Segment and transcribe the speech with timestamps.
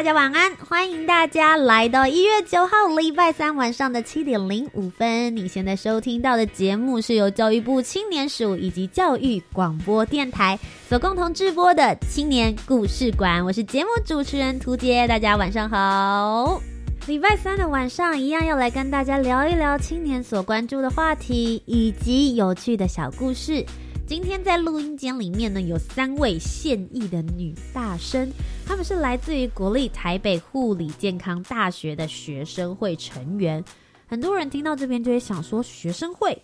[0.00, 5.36] 大家，晚安，欢迎大家来到一月九号礼拜三晚上的七点零五分。
[5.36, 10.58] 你现在收听到的节目是由教育部青年署以及教育广播电台
[10.88, 16.62] 所共同制播的青年故事馆，我是节目主持人涂杰，大家晚上好。
[17.06, 23.62] 礼拜三的晚上，一样要来跟大家聊一聊青年所关注的话题以及有趣的小故事。
[24.10, 28.28] 今天在录音间里面呢，有三位现役的女大生，
[28.66, 33.64] 她们是来自于国立台北护理健康大学的学生会成员。
[34.08, 36.36] 很多人听到这边就会想说，学生会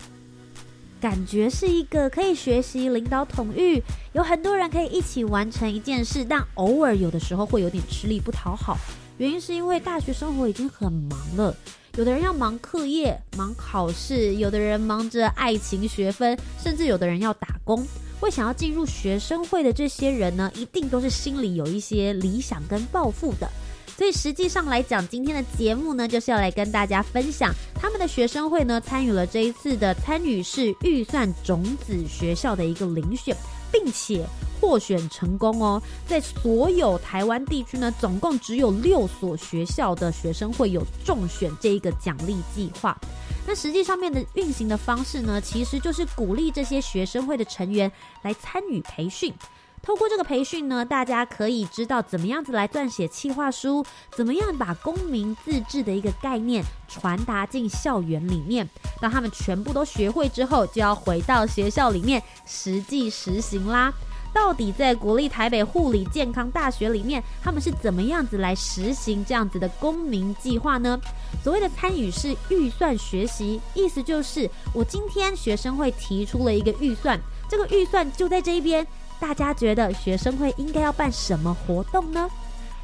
[1.00, 8.78] 感觉是一个可以学习领导统御，有很多人可以一起完成一件事，但偶尔有的时候会有点吃力不讨好。
[9.18, 11.52] 原因是因为大学生活已经很忙了。
[11.96, 17.82] 有的人要忙课业、忙考试，有的人忙着爱情、学分，甚至有的人要打工。
[18.20, 23.50] 会想要进入学生会的这些人呢，一定都是心里有一些理想跟抱负的。
[23.96, 33.34] 所以实际上来讲，今天的节目呢，就是要来跟大家分享他们的学生会呢，参与了这一次的参与式预算种子学校的一个遴选，
[33.72, 34.26] 并且
[34.60, 35.80] 获选成功哦。
[36.06, 42.96] 在所有台湾地区呢，总共只有六所学校的学生会有中选这一个奖励计划。
[43.46, 47.90] 那实际上面的运行的方式呢，其实就是鼓励这些学生会的成员
[48.22, 49.32] 来参与培训。
[49.82, 58.68] 透过这个培训呢，大家可以知道怎么样子来撰写企划书，怎么样把公民自治的一个概念传达进校园里面。
[59.00, 63.92] 当他们全部都学会之后，就要回到学校里面实际实行啦。
[64.36, 71.00] 到底在国立台北护理健康大学里面，他们是怎么样子来实行这样子的公民计划呢？
[71.42, 78.86] 所谓的参与式预算学习，意思就是我今天学生会提出了一个预算，这个预算就在这一边。
[79.18, 82.28] 大家觉得学生会应该要办什么活动呢？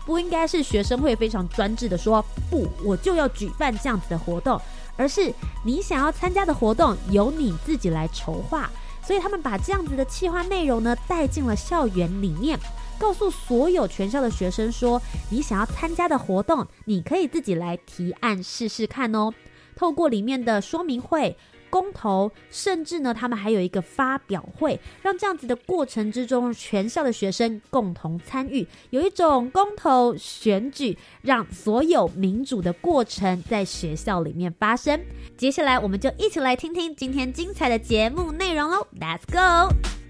[0.06, 4.58] 不应该是学生会非常专制的说不，我就要举办这样子的活动，
[4.96, 5.30] 而是
[5.62, 8.70] 你想要参加的活动由你自己来筹划。
[9.02, 12.58] 所以他们把这样子的企划内容呢带进了校园里面，
[12.98, 19.32] 告诉所有全校的学生说，你想要参加的活动，你可以自己来提案试试看哦。
[19.74, 21.36] 透过里面的说明会。
[21.72, 35.00] 公投，甚至呢，他们还有一个发表会，让这样子的过程之中，全校的学生共同参与，有一种公投选举，让所有民主的过程在学校里面发生。
[35.38, 40.01] 接下来，我们就一起来听听今天精彩的节目内容喽，Let's go！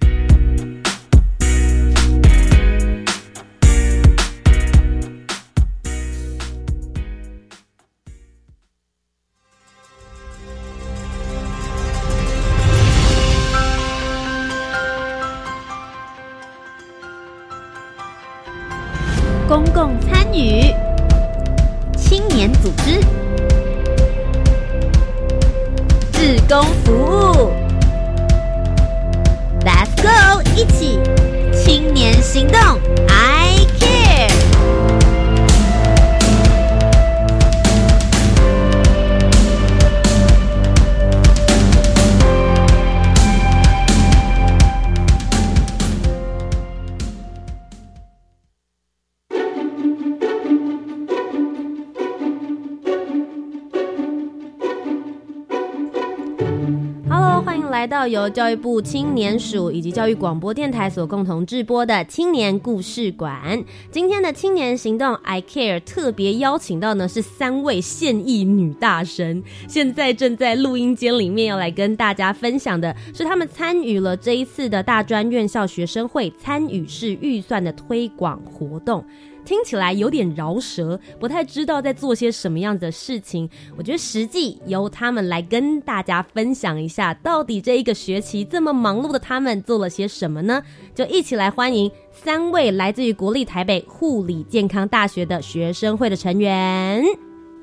[58.07, 63.63] 由教育部青年署以及教育广播电台所共同制播的青年故事馆。
[63.91, 79.05] 今天的青年行动 I Care 特别邀请到呢是三位现役女大神，现在正在录音间里面要来跟大家分享的是他们参与了这一次的大专院校学生会参与式预算的推广活动。
[79.45, 83.49] 听起来有点饶舌，不太知道在做些什么样的事情。
[83.77, 90.63] 我觉得实际由他们来跟大家分享一下，到底这一个学期这么忙碌的他们做了些什么呢？
[90.95, 97.05] 就一起来欢迎三位来自于国立台北护理健康大学的学生会的成员。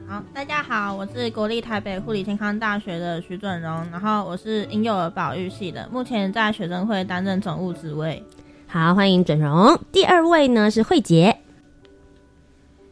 [0.08, 8.24] 好，大家好，我是国立台北护理健康大学的徐准荣，然后我是婴幼儿保育系的，目前在学生会担任总务职位。
[8.66, 9.80] 好，欢迎准荣。
[9.92, 11.39] 第二位呢是慧杰，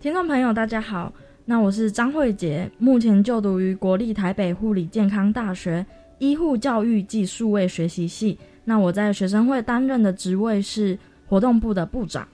[0.08, 1.12] 听众朋友大家好，
[1.44, 5.86] 那我是张慧杰，目前就读于国立台北护理健康大学
[6.18, 12.26] 医护教育暨数位学习系，那我在学生会担任的职位是活动部的部长。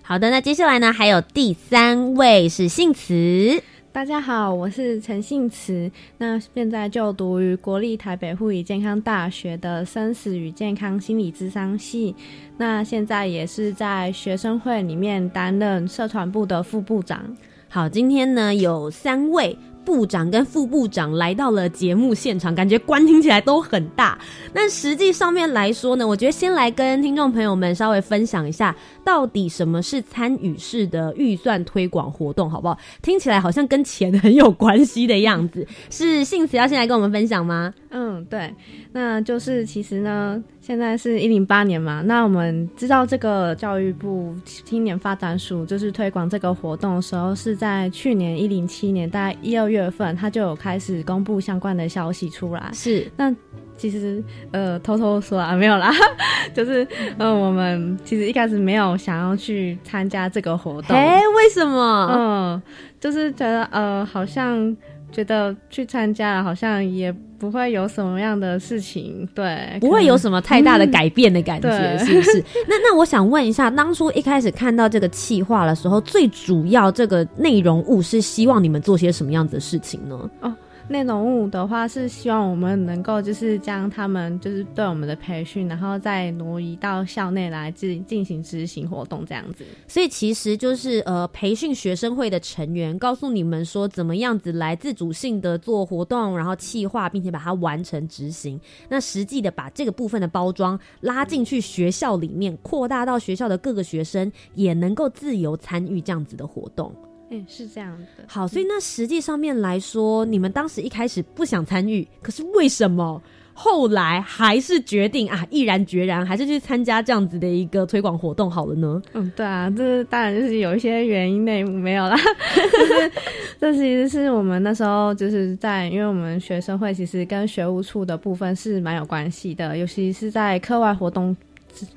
[0.00, 3.62] 好的，那接下来呢还有第三位是幸慈。
[3.98, 12.14] 大家好，我是陈信慈，那现在就读于国立台北护理健康大学的生死与健康心理咨商系，
[12.56, 17.36] 那现在也是在学生会里面担任社团部的副部长。
[17.68, 19.58] 好，今天呢有三位。
[19.88, 24.18] 部长跟副部长来到了节目现场，感觉官听起来都很大。
[24.52, 32.76] 但实际上面来说呢，我觉得先来跟听众朋友们稍微分享一下，到底什么是参与式的预算推广活动，好不好？
[33.00, 35.66] 听起来好像跟钱很有关系的样子。
[35.88, 37.72] 是幸慈要先来跟我们分享吗？
[37.88, 38.54] 嗯，对，
[38.92, 40.44] 那就是其实呢。
[40.68, 52.68] 现在是一零八年嘛，那我们知道这个教育部青年发展署就是推广这个活动的时候，是在去年一零七年大概一二月份，他就有开始公布相关的消息出来。
[52.74, 53.34] 是，那
[53.78, 54.22] 其实
[54.52, 55.90] 呃偷偷说啊，没有啦，
[56.52, 56.86] 就是
[57.16, 60.94] 呃我们其实一开始没有想要去参加这个活动。
[60.94, 62.10] 哎，为什么？
[62.12, 62.62] 嗯，
[63.00, 64.76] 就是觉得呃好像。
[65.10, 72.38] 觉得去参加了，好像也不会有什么样的事情，对，不会有什么太大的改变的感觉，是不是？
[72.68, 80.30] 那那我想问一下，当初一开始看到这个企划的时候，最主要这个内容物是希望你们做些什么样子的事情呢？
[80.40, 80.54] 哦。
[80.90, 89.66] 内容物的话是希望我们能够就是将他们就是对我们的培训，然后再挪移到校内来进进行执行活动这样子。
[89.86, 98.58] 所以其实就是呃培训学生会的成员，告诉你们说怎么样子来自主性的做活动，然后企划，并且把它完成执行。
[98.88, 106.90] 那实际的把这个部分的包装拉进去学校里面，扩大到学校的各个学生也能够自由参与这样子的活动。
[107.30, 108.24] 嗯，是这样的。
[108.26, 113.22] 好，所以那实际上面来说，你们当时一开始不想参与，可是为什么
[113.52, 119.02] 后来还是决定啊，毅然决然还是去参加这样子的一个推广活动好了呢？
[119.14, 122.16] 嗯，对啊，这当然就是有一些原因内幕没有啦。
[122.64, 123.12] 就是
[123.60, 131.36] 这其实是我们那时候就是在，因为我们学生会其实跟学务处的部分是蛮有关系的，尤其是在课外活动。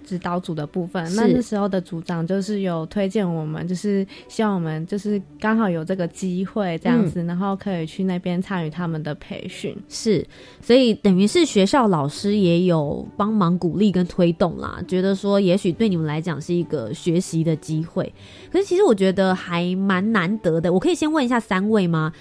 [0.03, 9.75] 指导组的部分，那那时候的组长就是有推荐我们，就是希望我们就是刚好有这个机会这样子，然后可以去那边参与他们的培训。
[9.89, 10.25] 是，
[10.61, 18.11] 所以等于是学校老师也有帮忙鼓励跟推动啦，觉得说也许对你们来讲是一个学习的机会。
[18.51, 20.71] 可是其实我觉得还蛮难得的。
[20.71, 22.11] 我可以先问一下三位吗？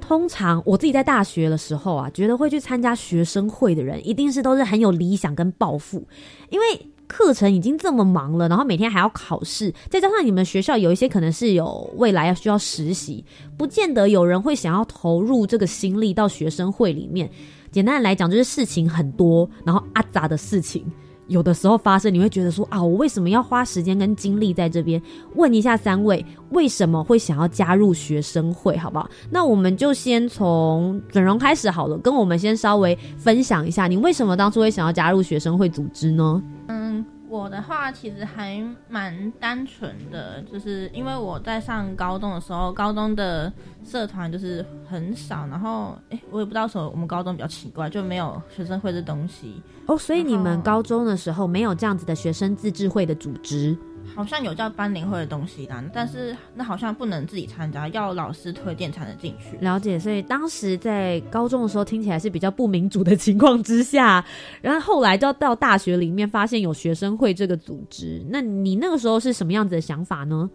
[0.00, 6.06] 通常我自己在大学的时候啊，觉得会去参加学生会的人，一定是都是很有理想跟抱负，
[6.50, 6.64] 因为
[7.06, 13.24] 课程已经这么忙了，然后每天还要考试，再加上你们学校有一些可能是有未来要需要实习，
[13.56, 17.30] 不见得有人会想要投入这个心力到学生会里面。
[17.70, 20.84] 简单的来讲，就是事情很多，然后阿杂的事情。
[21.28, 25.00] 有的时候发生，你会觉得说啊，我为什么要花时间跟精力在这边？
[25.36, 28.76] 问一下三位，为什么会想要加入学生会？
[28.76, 29.08] 好不好？
[29.30, 36.42] 那我们就先从整容开始好了，跟我们先稍微分享一下，你为什么当初会想要加入学生会组织呢？
[36.66, 37.04] 嗯。
[37.28, 43.52] 我的话其实还蛮单纯的，就是因为我在上高中的时候，高中的
[43.84, 49.98] 社团就是很少，然后哎，我也不知道什么，我们高中比较奇怪，就没有学生会的东西哦。
[49.98, 53.76] 所以你们高中的时候没有这样子的学生自治会的组织。
[54.14, 59.56] 好像有叫班联会的东西啦，但是那好像不能自己参加，要老师推荐才能进去。
[59.58, 64.24] 了解，所以当时在高中的时候听起来是比较不民主的情况之下，
[64.60, 68.20] 然后后来就到大学里面发现有学生会这个组织。
[68.30, 70.50] 那你那个时候是什么样子的想法呢？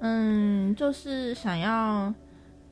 [0.00, 2.12] 嗯，就是想要。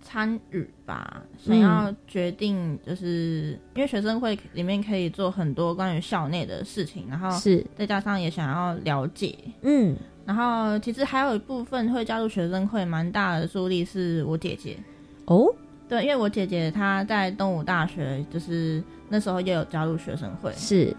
[0.04, 7.64] 参与吧，想要决定，就是因为学生会里面可以做很多关于校内的事情，然后是。
[7.75, 9.96] 再加上也想要了解，嗯，
[10.26, 14.76] 然后其实还有一部分会加入学生会，蛮大的助力是我姐姐。
[15.25, 15.52] 哦，
[15.88, 20.94] 对，因为我姐姐她在东吴大学，就是那时候也有加入学生会，是，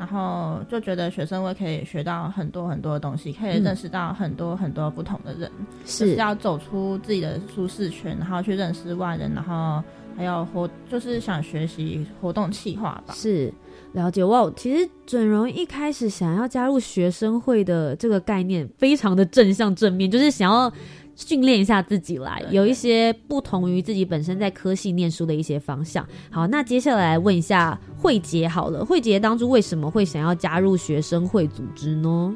[0.00, 5.50] 然后就觉得学生会可以学到很多很多的东西，可以认识到很多很多不同的人，
[5.84, 9.84] 就是要走出自己的舒适圈，然后去认识外人，然后
[10.16, 13.12] 还有活，就是想学习活动企划吧。
[13.12, 13.52] 是
[13.92, 20.72] 了解哇，其实整容一开始想要加入学生会的这个概念非常的正向正面，就是想要。
[21.20, 26.04] 训练一下自己来，有一些不同于自己本身在科系念书的一些方向。
[26.30, 32.34] 好，那接下来问一下慧杰好了，慧杰当初为什么会想要加入学生会组织呢？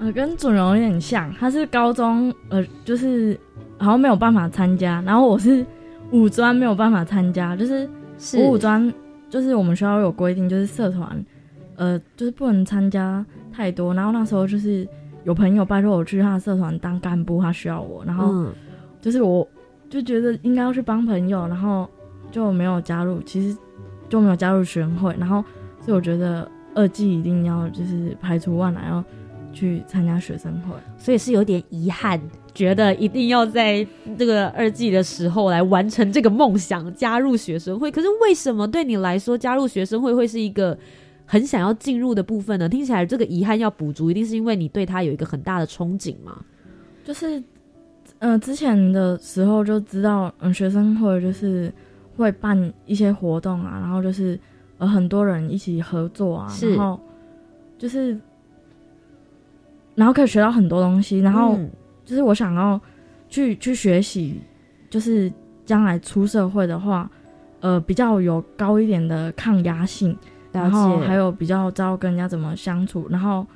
[0.00, 3.38] 呃，跟准荣有点像，他是高中呃，就是
[3.78, 5.64] 好像没有办法参加，然后我是
[6.10, 7.88] 五专没有办法参加，就是
[8.36, 8.92] 我五专
[9.30, 11.24] 就是我们学校有规定，就是社团
[11.76, 14.86] 呃，就是不能参加太多，然后那时候就是。
[15.24, 18.46] 有朋友拜托我去他的社团当干部，他需要我，然后
[19.00, 19.46] 就是我
[19.90, 21.88] 就觉得应该要去帮朋友，然后
[22.30, 23.56] 就没有加入，其实
[24.08, 25.42] 就没有加入学生会，然后
[25.80, 29.02] 所以我觉得二季一定要就是排除万难要
[29.52, 32.20] 去参加学生会，所以是有点遗憾，
[32.52, 33.86] 觉得一定要在
[34.18, 37.90] 这个二季的时候来完成这个梦想，加入学生会。
[37.90, 40.76] 可是为什么对你来说加入学生会会是一个？
[41.26, 42.68] 很想要进入的部分呢？
[42.68, 46.44] 听起来这个遗憾要补足，一定是因为你对他有一个很大的憧憬嘛？
[47.04, 47.42] 就是，
[48.18, 51.72] 呃，之前的时候就知道，嗯，学生会就是
[52.16, 54.38] 会办一些活动啊，然后就是
[54.78, 57.00] 呃很多人一起合作啊，然后
[57.78, 58.18] 就是，
[59.94, 61.58] 然后可以学到很多东西，然后
[62.04, 62.80] 就是我想要
[63.28, 64.40] 去去学习，
[64.90, 65.32] 就是
[65.64, 67.10] 将来出社会的话，
[67.60, 70.16] 呃，比较有高一点的抗压性。
[70.62, 73.46] 然后还有比较知道跟人家怎么相处，然后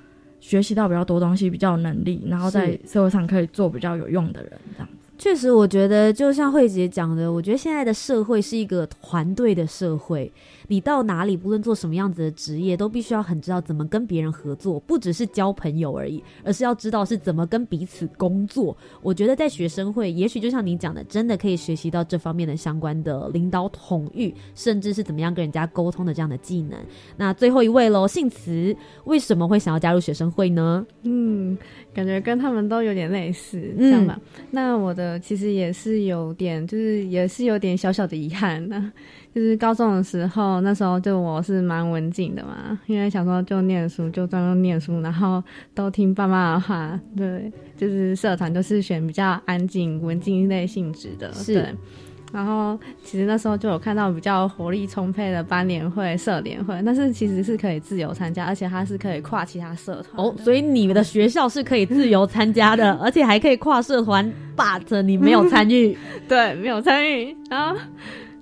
[0.40, 5.08] 学习到比较多东西，比较有能力，然后在社会上可以做比较有用的人，这样子。
[5.16, 10.32] 确实，我觉得就像慧姐讲的，我觉得现在的社会是一个团队的社会。
[10.68, 18.76] 你到哪里，不论做什么样子的职业，都必须要很知道怎么跟别人合作，不只是交朋友而已，而是要知道是怎么跟彼此工作。
[19.02, 26.78] 我觉得在学生会，也许就像你讲的，真的可以学习到这方面的相关的领导统御，甚至是怎么样跟人家沟通的这样的技能。
[27.16, 30.86] 那最后一位喽，姓慈，为什么会想要加入学生会呢？
[31.02, 31.56] 嗯，
[31.94, 34.20] 感觉跟他们都有点类似，这样吧。
[34.50, 38.92] 那我的其实也是有点，就是也是有点小小的遗憾呢。
[39.38, 45.40] 就是高中的时候，那时候就我是蛮文静的嘛，因为小时候就念书，就专门念书，然后
[45.76, 46.98] 都听爸妈的话。
[47.16, 51.32] 对，就是社团都是选比较安静、文静类性质的。
[51.32, 51.72] 是。
[52.32, 60.26] 然后其实那时候就有看到比较活力充沛的班联会、社联会，但是其实是可以自由参加，而且它是可以跨其他社团。
[60.26, 65.96] 哦，所以你们的学校是可以自由参加的，而且还可以跨社团，but 你没有参与。
[66.28, 67.36] 对，没有参与。
[67.48, 67.78] 然后。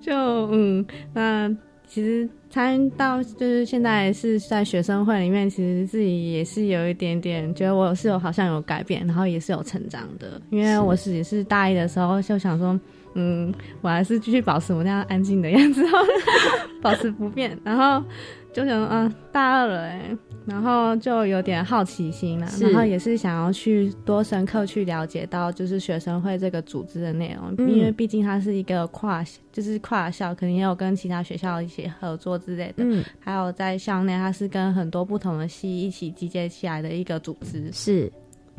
[0.06, 0.14] 就
[0.52, 1.52] 嗯，那
[1.88, 10.40] 其实参与到就是现在是在学生会里面，其实自己也是有一点点觉得我是有好像有改变，然后也是有成长的。
[10.50, 12.78] 因为我自己是大一的时候就想说，
[13.14, 15.84] 嗯，我还是继续保持我那样安静的样子，
[16.80, 18.06] 保持不变，然后。
[18.52, 20.16] 就想嗯，大二了哎，
[20.46, 38.12] 然后就有点好奇心了，然后也是想要去多深刻去了解到，就是学生会这个组织的内容，因为毕竟它是一个跨，就是跨校，肯定也有跟其他学校一起合作之类的，嗯，还有在校内，它是跟很多不同的系一起集结起来的一个组织，是。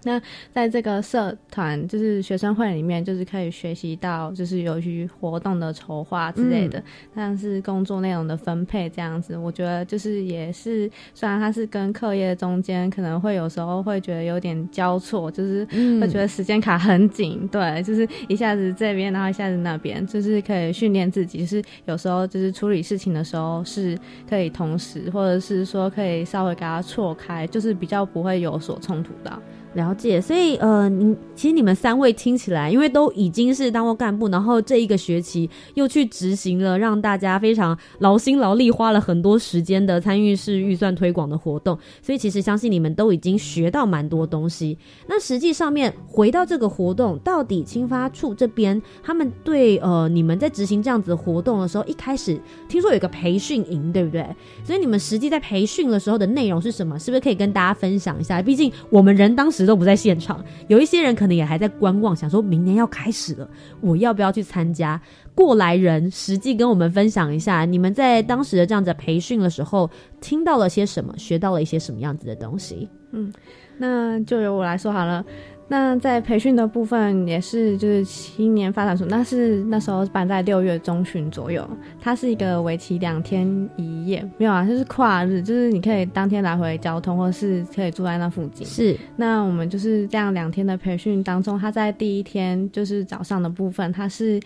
[0.03, 0.21] 那
[0.53, 6.81] 在这个社团，就是学生会里面，就是可以学习到，就是由于活动的筹划之类的，
[7.15, 9.35] 像是工作内容的分配这样子。
[9.37, 15.65] 我觉得就是也是，虽然它是跟课业中间可能会有时候会觉得有点交错，就是
[15.99, 23.97] 会觉得时间卡很紧，对，就是一下子这边，然后一下子那边，就是可以训练自己，就是有时候就是处理事情的时候是
[24.29, 29.41] 可以同时，或者是说可以稍微给它错开，就是比较不会有所冲突到。
[29.87, 44.77] 了解，所以呃，你其实你们三位听起来，因为都已经是当过干部，然后这一个学期又去执行了让大家非常劳心劳力、花了很多时间的参与式预算推广的活动，所以其实相信你们都已经学到蛮多东西。
[45.07, 54.25] 那实际上面回到这个活动，到底青发处这边他们对呃你们在执行这样子活动的时候，一开始听说有个培训营，对不对？
[54.63, 56.97] 所以你们实际在培训的时候的内容是什么？
[56.97, 58.41] 是不是可以跟大家分享一下？
[58.41, 59.67] 毕竟我们人当时。
[59.67, 63.49] 都不在现场，有一些人可能也还在观望，想说明年要开始了，
[63.81, 64.99] 我要不要去参加？
[65.35, 72.89] 过来人实际跟我们分享一下，你们在当时的这样子培训的时候，听到了些什么，学到了一些什么样子的东西？
[73.11, 73.31] 嗯，
[73.77, 75.23] 那就由我来说好了。
[75.69, 81.67] 那在培训的部分也是就是青年发展署，那是那时候办在六月中旬左右，
[81.99, 88.65] 它是一个为期两天一夜，没有啊，就是跨日，就是你可以当天来回交通，或是可以住在那附近。
[88.65, 94.39] 是，那我们就是这样两天的培训当中，他在第一天就是早上的部分，他是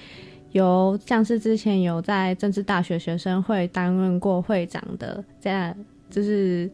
[0.53, 5.75] 由像是之前有在政治大学学生会担任过会长的，这样
[6.09, 6.67] 就是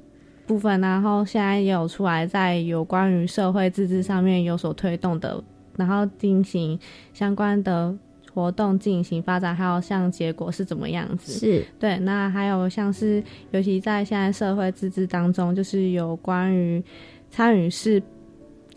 [0.47, 5.43] 部分，然后现在也有出来在有关于社会自治上面有所推动的，
[5.75, 6.79] 然后进行
[7.13, 7.93] 相关的
[8.33, 11.33] 活动进行发展，还有像结果是怎么样子？
[11.33, 16.81] 是，对，那还有像是，尤其在现在社会自治当中，就是有关于
[17.29, 18.01] 参与式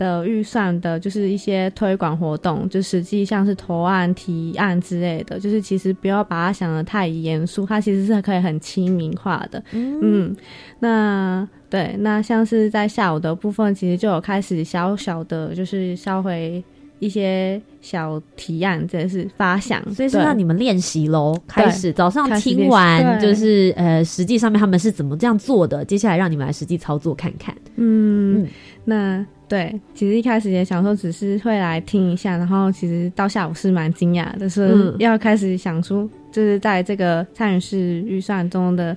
[0.00, 9.62] 的预算的，就是一些推广活动，就实际像是投案、提案之类的，就是其实不要把它想得太严肃，它其实是可以很亲民化的。
[9.72, 10.34] 嗯，
[10.78, 16.64] 那对，那像是在下午的部分，其实就有开始小小的，就是稍微
[17.00, 21.36] 一些小提案，真的是发想，所以是让你们练习喽。
[21.48, 27.52] 开始早上听完，就是呃，实际上面他们是怎么这样做的，接下来让你们来实际操作看看。
[27.76, 28.48] 嗯嗯，
[28.84, 34.94] 那对，其实一开始也想说只是会来听一下，然后其实到下午是蛮惊讶的，是嗯。
[35.00, 38.96] 要开始想出，就是在这个参与式预算中的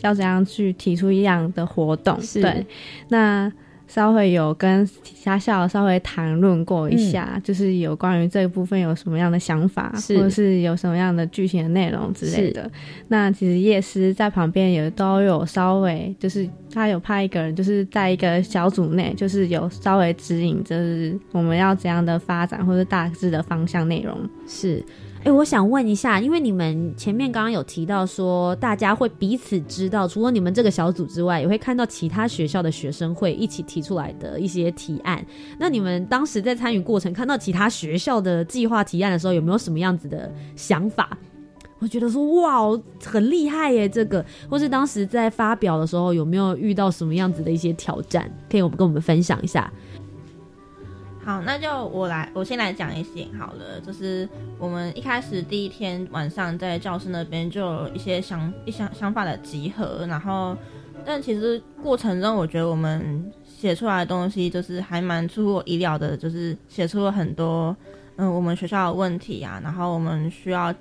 [0.00, 2.20] 要怎样去提出一样的活动。
[2.20, 2.40] 是。
[2.40, 2.66] 对，
[3.08, 3.52] 那
[3.92, 12.70] 稍微有跟其他校稍微谈论过一下，就是有关于这一部分有什么样的想法，或者是有什么样的剧情的内容之类的。
[13.08, 24.16] 那其实叶师在旁边也都有稍微，就是他有派一个人，就是在一个小组内，就是有稍微指引，就是我们要怎样的发展或者大致的方向内容。
[24.48, 24.82] 是，
[25.24, 35.24] 哎、我想问一下，因为你们前面刚刚有提到说，大家会彼此知道，除了你们这个小组之外，也会看到其他学校的学生会一起提出来的一些提案。
[35.60, 41.16] 那你们当时在参与过程，看到其他学校的计划提案的时候，有没有什么样子的想法？
[41.78, 43.88] 我觉得说哇，很厉害耶！
[43.88, 48.30] 这个，或是当时在发表的时候，有没有遇到什么样子的一些挑战？
[48.50, 49.72] 可以我们跟我们分享一下。
[51.24, 53.80] 好，那就我来，我先来讲一些好了。
[53.80, 60.56] 就是我们一开始第一天晚上在教室那边就有一些想一想想法的集合，然后
[61.04, 67.76] 但其实过程中我觉得我们写出来的东西就是还蛮出乎我意料的，就是写出了很多
[68.16, 70.74] 嗯我们学校的问题啊，然后我们需要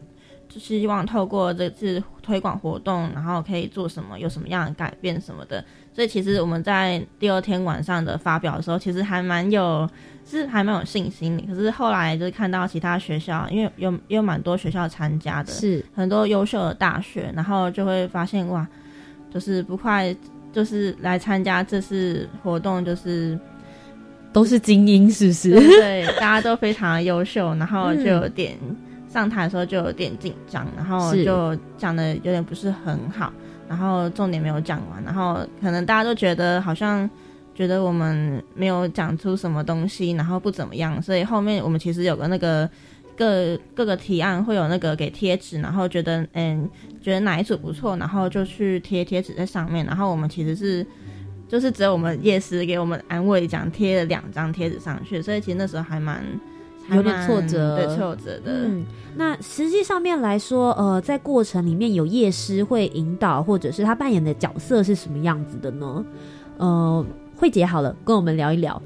[0.53, 5.63] 就希望透过这次推广活动，然后可以做什么，有什么样的改变什么的。
[5.93, 9.89] 所以其实我们在第二天晚上的发表的时候，其实还蛮有
[10.25, 11.43] 是还蛮有信心的。
[11.47, 18.67] 可是后来就是看到其他学校，因为有有蛮多学校参加的，是很多优秀的大学，然后就会发现哇，
[19.33, 20.13] 就是不快，
[20.51, 23.39] 就是来参加这次活动，就是
[24.33, 25.51] 都是精英，是不是？
[25.51, 28.57] 对对，大家都非常的优秀，然后就有点、
[29.12, 33.32] 上台的时候就有点紧张，然后就讲的有点不是很好，
[33.67, 37.10] 然后重点没有讲完，然后可能大家都觉得好像
[37.54, 42.69] 觉得我们没有讲出什么东西，然后不怎么样，所以后面我们其实有个那个
[43.17, 46.69] 各各个提案会有那个给贴纸，然后觉得嗯
[47.02, 50.86] 觉得哪一组不错，然后就去贴贴纸在上面，然后我们其实是。
[51.52, 56.50] 就是只有我们夜师给我们安慰奖贴了两张贴纸上去，所以其实那时候还蛮还
[56.89, 58.52] 有点挫折对挫折的。
[58.52, 66.06] 嗯，那实际上面来说，呃，在过程里面有夜师会引导，或者是他扮演的角色是什么样子的呢？
[66.58, 68.82] 呃，慧姐好了，跟我们聊一聊。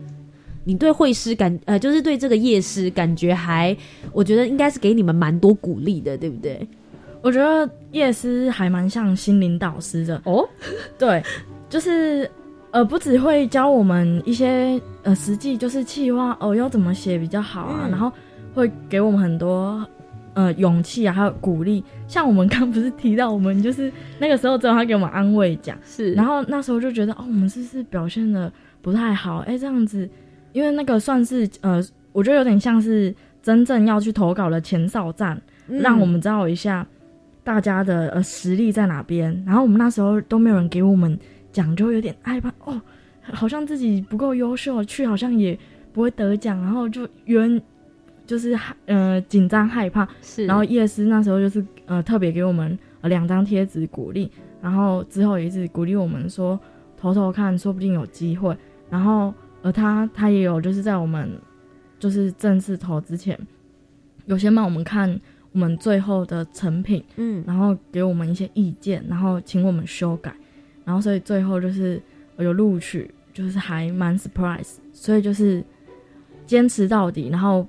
[0.68, 3.76] 你对会师感呃，就是对这个夜师感觉还，
[4.12, 6.68] 我觉得应该是给你们蛮多鼓励的，对不对？
[7.22, 10.48] 我觉得夜师还蛮像心灵导师的，哦，
[10.98, 11.24] 对，
[11.70, 12.30] 就是
[12.76, 18.12] 呃，不只会教我们一些呃实际就是企划哦要怎么写比较好啊，嗯然后
[18.54, 19.88] 会给我们很多
[20.34, 21.82] 呃勇气啊，还有鼓励。
[22.06, 29.38] 像我们刚不是提到，我们就是那个时候只有他给我们安慰奖，是然后那时候就觉得哦，我们是不是表现的不太好？
[29.48, 30.10] 哎，这样子，
[30.52, 35.42] 因为那个算是呃，我觉得有点像是真正要去投稿的前哨战。
[35.70, 36.86] 嗯让我们知道一下
[37.42, 39.42] 大家的呃实力在哪边。
[39.48, 41.18] 然后我们那时候都没有人给我们
[41.56, 42.82] 奖，就会有点害怕哦，
[43.22, 45.58] 好像自己不够优秀，去好像也
[45.94, 47.62] 不会得奖，然后就原
[48.28, 50.08] 就是害呃紧张害怕。
[50.22, 54.30] 是，然后叶师那时候就是呃特别给我们呃两张贴纸鼓励，
[54.62, 56.60] 然后之后也一直鼓励我们说
[56.98, 58.56] 投投看，说不定有机会。
[58.90, 61.32] 然后呃他他也有就是在我们
[61.98, 63.40] 就是正式投之前，
[64.26, 65.20] 有先帮我们看
[65.54, 70.36] 我们最后的成品，嗯然后给我们一些意见，然后请我们修改，
[70.86, 72.02] 然后所以最后就是
[72.38, 75.62] 我有录取，就是还蛮 surprise，所以就是
[76.46, 77.68] 坚持到底，然后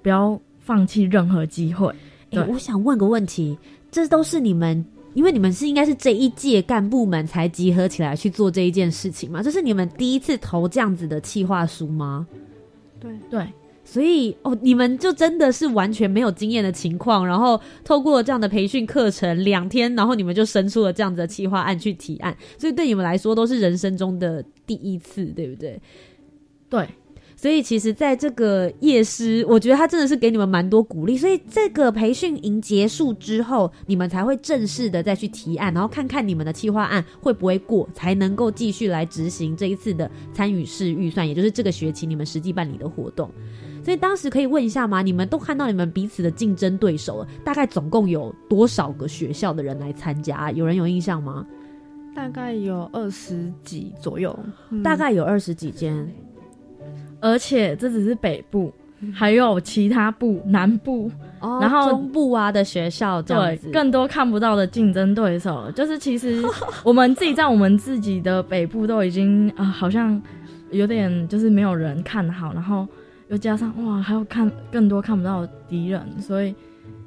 [0.00, 1.88] 不要放弃任何机会。
[1.90, 1.96] 哎、
[2.30, 3.58] 对我想问个问题，
[3.90, 4.82] 这都是你们，
[5.14, 9.42] 因为你们是应该是这一届干部们才集合起来去做这一件事情嘛？
[9.42, 12.26] 这是你们第一次投这样子的企划书吗？
[13.00, 13.46] 对，对，
[13.92, 25.78] 所以哦，你们就真的是完全没有经验的情况，然后透过这样的培训课程两天，然后你们就生出了这样子的企划案去提案，所以对你们来说都是人生中的第一次，对不对？
[26.70, 26.88] 对，
[27.36, 31.14] 所以其实，在这个夜师，我觉得他真的是给你们蛮多鼓励。
[31.18, 43.30] 所以这个培训营结束之后，你们才会正式的再去提案，然后看看你们的企划案会不会过，才能够继续来执行这一次的参与式预算，也就是这个学期你们实际办理的活动。
[43.84, 45.02] 所以当时可以问一下吗？
[45.02, 50.50] 你们都看到你们彼此的竞争对手了，大概总共有多少个学校的人来参加？
[50.52, 51.46] 有人有印象吗？
[52.14, 54.38] 大概有二十几左右，
[54.70, 56.06] 嗯大概有二十几间。
[57.20, 58.72] 而且这只是北部，
[59.14, 65.70] 还有其他部南部，哦然后中部啊的学校这样对，，更多看不到的竞争对手。
[65.70, 66.42] 就是其实
[66.84, 70.20] 我们自己在我们自己的北部都已经啊、好像
[70.70, 72.86] 有点就是没有人看好，然后
[73.32, 76.54] 又加上哇，还有看更多看不到的敌人，所以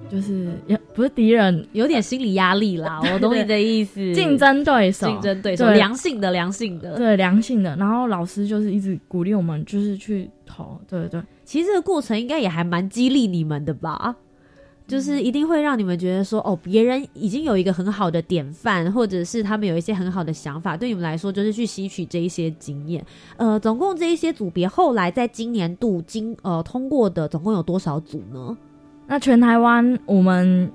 [0.09, 4.11] 就是也不是敌人，有点心理压力啦， 我懂你的意思。
[4.11, 6.97] 竞争对手，竞争对手，良性的，良性的。
[6.97, 7.75] 对良性的。
[7.75, 14.15] 然后老师就是一直鼓励我们，就是去投，对对其实这个过程应该也还蛮激励你们的吧？
[14.87, 23.03] 就是一定会让你们觉得说，哦，别人已经有一个很好的典范，或者是他们有一些很好的想法，对你们来说就是去吸取这一些经验。
[23.37, 28.55] 呃，总共这一些组别后来在今年度经呃通过的总共有多少组呢？
[29.07, 30.71] 那全台湾我们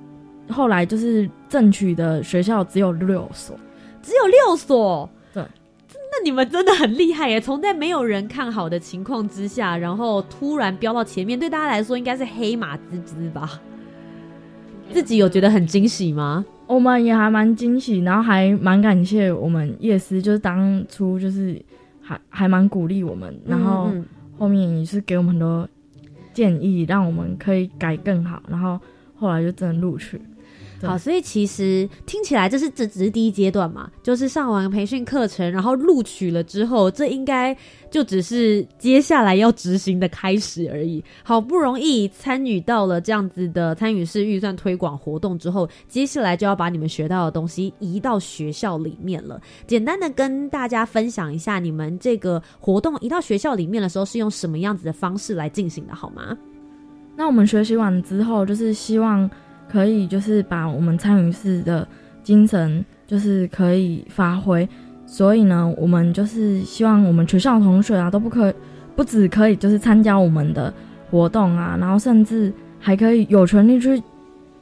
[0.49, 3.57] 后来就是争取的学校只有六所，
[4.03, 5.09] 只有六所。
[5.33, 5.45] 对，
[5.89, 7.41] 那你们真的很厉害耶！
[7.41, 13.61] 从在没有人看好的情况之下，然后突然飙到前面，对大家来说应该是黑马滋滋吧？
[14.93, 16.45] 自己有觉得很惊喜吗？
[16.67, 21.61] 我们也还蛮惊喜，然后还蛮感谢我们叶师，就是当初就是
[22.01, 23.91] 还还蛮鼓励我们，然后
[24.39, 25.69] 后面也是给我们很多
[26.33, 28.79] 建议，让我们可以改更好，然后
[29.17, 30.21] 后来就真的录取。
[30.81, 37.55] 对好，所以其实听起来这是这只是第一阶段嘛，就是上完培训课程，然后录取了之后，这应该
[37.91, 41.05] 就只是接下来要执行的开始而已。
[41.23, 49.39] 好不容易参与到了这样子的参与式预算推广活动之后，接下来就要把你们学到的东西移到学校里面了。
[49.67, 56.35] 简单的跟大家分享一下，你们这个活动移到学校里面的时候是用什么样子的方式来进行的，好吗？
[57.17, 59.31] 那我们学习完之后，就是希望
[59.71, 61.87] 可以就是把我们参与式的
[62.23, 64.69] 精神就是可以发挥，
[65.07, 68.53] 所以呢，我们就是希望我们学校同学啊都不可
[68.97, 70.73] 不只可以就是参加我们的
[71.11, 74.03] 活动啊，然后甚至还可以有权利去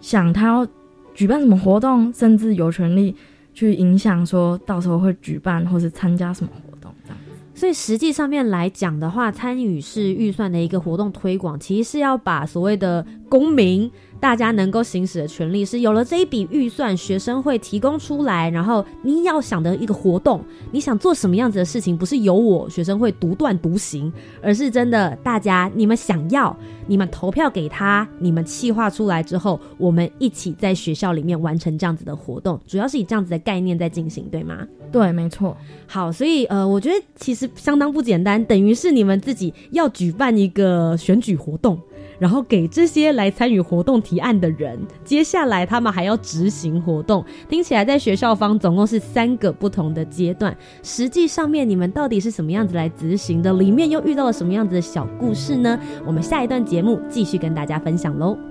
[0.01, 0.66] 想他要
[1.14, 3.14] 举办什么活动，甚至有权利
[3.53, 7.18] 去影响说到时候会举办或是参加什么活动这样。
[7.55, 34.66] 所以实际上面来讲的话，参与式预算的一个活动推广，其实是要把所谓的公民大家能够行使的权利，是有了这一笔预算，学生会提供出来，然后你要想的一个活动，你想做什么样子的事情，不是由我学生会独断独行，而是真的大家你们想要，你们投票给他，你们企划出来之后，我们一起在学校里面完成这样子的活动，主要是以这样子的概念在进行，对吗？
[34.90, 35.57] 对，没错。
[35.87, 41.78] 好，所以呃，我觉得其实相当不简单，等于是你们自己要举办一个选举活动，
[42.18, 47.24] 然后给这些来参与活动提案的人，接下来他们还要执行活动。
[47.48, 53.52] 听起来在学校方总共是三个不同的阶段，实际上面你们到底是什么样子来执行的？
[53.52, 55.78] 里面又遇到了什么样子的小故事呢？
[56.07, 58.47] 我们下一段节目继续跟大家分享喽。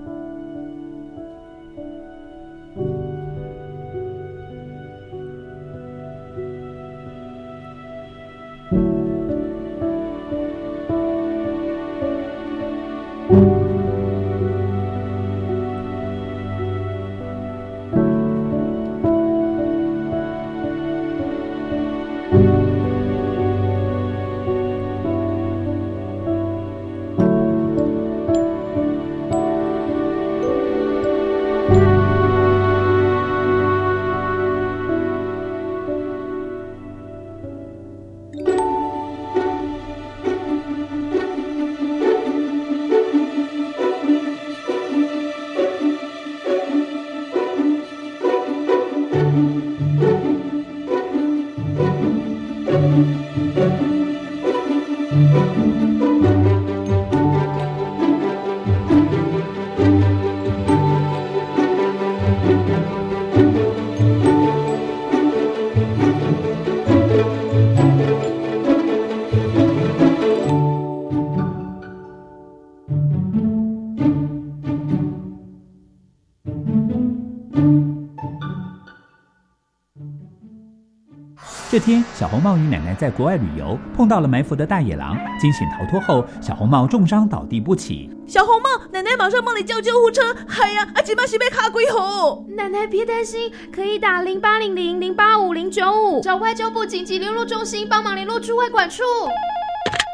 [81.88, 88.10] 天，小红帽与奶奶在国外旅游，碰到了埋伏的大野狼，惊险逃脱后，小红帽重伤倒地不起。
[88.26, 90.20] 小红帽，奶奶马上帮你叫救护车！
[90.60, 92.44] 哎呀，阿吉玛西被卡鬼吼！
[92.54, 99.02] 奶奶别担心，可以打零八零零零八五零九五，找外交部紧急联络中心帮忙联络驻外管处。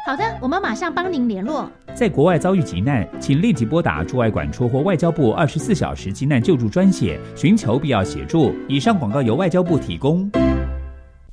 [0.07, 1.69] 好的，我们马上帮您联络。
[1.93, 8.55] 在国外遭遇急难，请立即拨打驻外管处或外交部二十四小时急难救助专线，寻求必要协助。
[8.69, 10.31] 以上广告由外交部提供。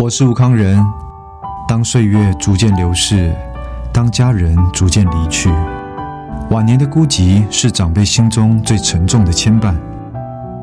[0.00, 0.80] 我是吴康仁。
[1.66, 3.34] 当岁月逐渐流逝，
[3.92, 5.50] 当家人逐渐离去，
[6.50, 9.74] 晚年的孤寂是长辈心中最沉重的牵绊。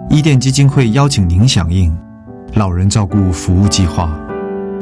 [0.09, 1.93] 伊甸基金会邀请您响应
[2.53, 4.09] 老人照顾服务计划，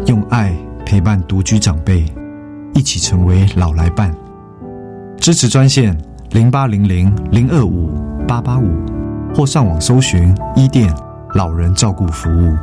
[0.06, 0.54] 用爱
[0.86, 2.06] 陪伴独居长辈，
[2.76, 4.14] 一起成为老来伴。
[5.18, 5.98] 支持专线
[6.30, 7.90] 零八零零零二五
[8.28, 8.70] 八八五，
[9.34, 10.94] 或上网搜寻伊甸
[11.34, 12.56] 老人照顾服务。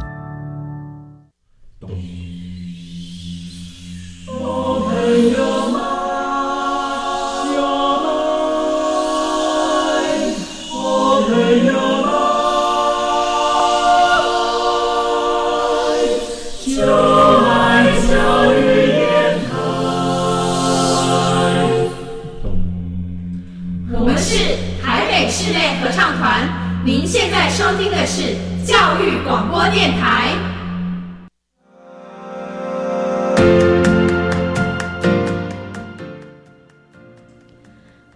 [27.50, 30.32] 收听的是教育广播电台。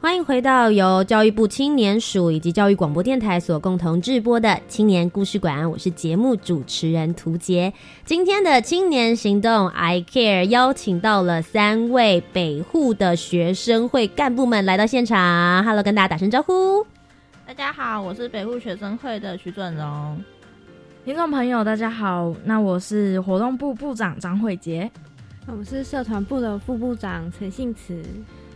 [0.00, 7.72] 欢迎回到由教育部青年署以及教育广播电台所共同制播的青年故事馆，我是节目主持人涂杰。
[8.04, 16.86] 今天的青年行动 I Care 邀请到了三位北户的学生会干部们来到现场，Hello，跟大家打声招呼。
[17.46, 20.24] 大家好，我是北部学生会的徐准荣。
[21.04, 24.90] 听众朋友，大家好，那我是活动部部长张慧杰，
[25.46, 28.02] 我是社团部的副部长陈信慈。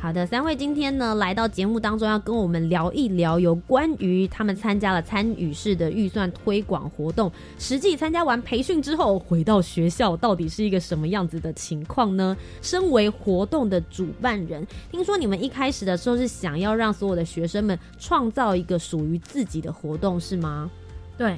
[0.01, 12.37] 好的，三位今天呢来到节目当中，要跟我们聊一聊有关于他们参加了参与式的预算推广活动，实际参加完培训之后回到学校，到底是一个什么样子的情况呢？
[12.63, 20.71] 身为活动的主办人，听说你们一开始的时候是想要让所有的学生们创造一个属于自己的活动，是吗？
[21.17, 21.37] 对。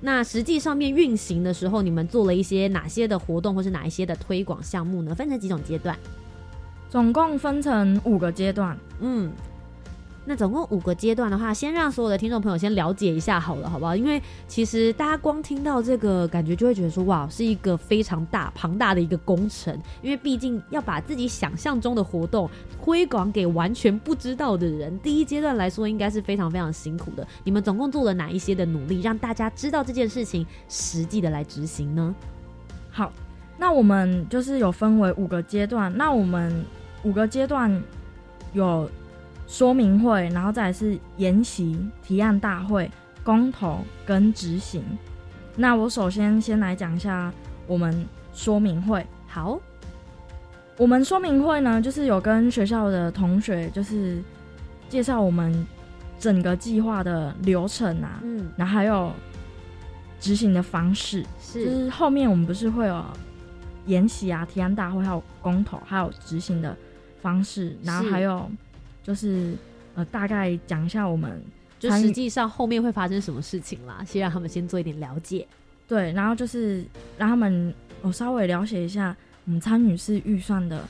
[0.00, 5.14] 那实际上面运行的时候，你们做了一些哪些的活动，或是哪一些的推广项目呢？
[5.14, 5.94] 分成几种阶段？
[6.90, 9.30] 总共分成五个阶段，嗯，
[10.24, 13.94] 那总共五个阶段的话，先让所有的听众朋友先了解一下好了，好不好？
[13.94, 19.72] 因为其实大家光听到这个，感觉就会觉得说，哇，是一个非常大庞大的一个工程，
[20.02, 22.50] 因为毕竟要把自己想象中的活动
[22.82, 27.24] 推广给完全不知道的人，第一阶段来说应该是非常非常辛苦的。
[27.44, 32.12] 你们总共做了哪一些的努力，让大家知道这件事情实际的来执行呢？
[32.90, 33.12] 好，
[33.56, 36.64] 那我们就是有分为五个阶段，那我们
[37.02, 37.82] 五个阶段
[38.52, 38.90] 有。
[39.46, 42.88] 说明会，然后再来是研习、提案大会、
[43.24, 44.80] 公投跟执行。
[45.56, 47.34] 那我首先先来讲一下
[47.66, 49.04] 我们说明会。
[49.26, 49.58] 好，
[50.76, 54.22] 我们说明会呢，就是有跟学校的同学，就是
[54.88, 55.66] 介绍我们
[56.16, 59.10] 整个计划的流程啊，嗯，然后还有
[60.20, 61.26] 执行的方式。
[61.40, 63.04] 是，就是后面我们不是会有
[63.86, 66.76] 研习啊、提案大会，还有公投，还有执行的
[67.20, 68.50] 方式，然后还有。
[69.02, 69.54] 就是
[69.94, 71.42] 呃，大概讲一下我们
[71.80, 75.44] 就实际上后面会发生什么事情啦，先让他们先做一点了解。
[75.88, 76.84] 对，然后就是
[77.16, 80.86] 让他们我稍微了解一下我们参与式预算的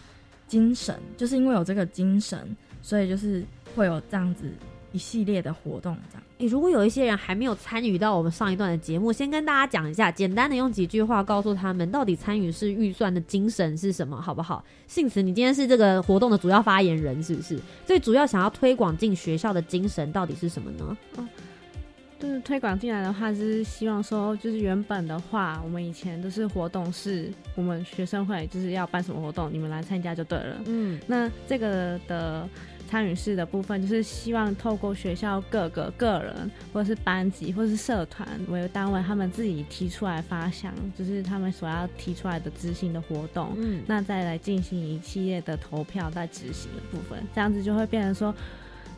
[0.48, 3.44] 精神，就是因为有这个精神，所以就是
[3.76, 4.50] 会有这样子
[4.92, 6.22] 一系列的活动这样。
[6.38, 14.64] 诶，如果有一些人还没有参与到我们上一段的节目，先跟大家讲一下，简单的用几句话告诉他们，到底参与式预算的精神是什么，好不好？
[14.86, 17.60] 幸慈，你今天是这个活动的主要发言人，是不是？
[17.84, 20.96] 最主要想要推广进学校的精神到底是什么呢？
[21.16, 21.28] 哦，
[22.18, 30.62] 就是推广进来的话，是希望说，就是原本的话，我们以前都是活动是我们学生会就是要办什么活动，你们来参加就对了。
[30.64, 32.48] 嗯，那这个的。
[32.90, 48.34] 参与式的部分，就是希望透过学校各个个人或者是班级或者是社团为单位，他们自己提出来发想，就是他们所要提出来的执行的活动，嗯那再来进行一系列的投票在执行的部分，这样子就会变成说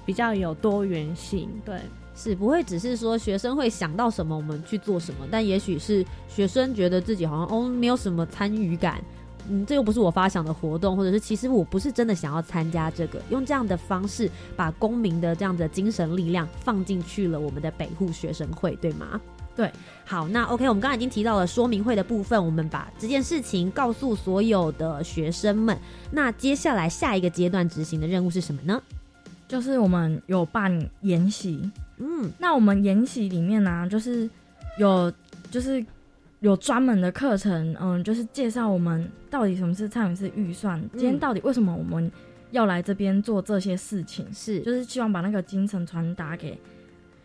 [0.07, 1.78] 比较有多元性，对。
[2.14, 9.02] 是不会只是说学生会想到什么我们去做什么，但也许是学生觉得自己好像哦没有什么参与感，
[9.48, 19.20] 嗯，这又不是我发想的活动，或者是其实我不是真的想要参加这个，用这样的方式把公民的这样的精神力量放进去了我们的北户学生会，对吗？
[19.55, 19.70] 对，
[20.07, 25.76] 好，那 OK，我们刚才已经提到了说明会的部分，我们把这件事情告诉所有的学生们。
[26.11, 28.81] 那接下来下一个阶段执行的任务是什么呢？
[29.46, 34.31] 就是我们有办研习，嗯，那我们研习里面呢、就是
[34.78, 35.12] 有
[35.50, 35.85] 就是
[36.42, 42.11] 有专门的课程，嗯，就是介绍我们到底什么是参与式预算，今天到底为什么我们
[42.50, 44.59] 要来这边做这些事情，是。
[44.61, 46.59] 就是希望把那个精神传达给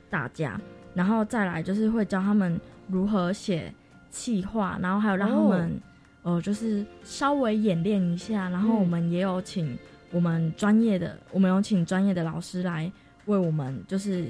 [0.07, 0.61] 大家，
[0.93, 3.73] 然后再来就是会教他们如何写
[4.11, 5.81] 企划，然后还有让他们、
[6.21, 9.75] 呃就是稍微演练一下，然后我们也有请
[10.11, 12.91] 我们专业的，我们有请专业的老师来
[13.25, 14.27] 为我们就是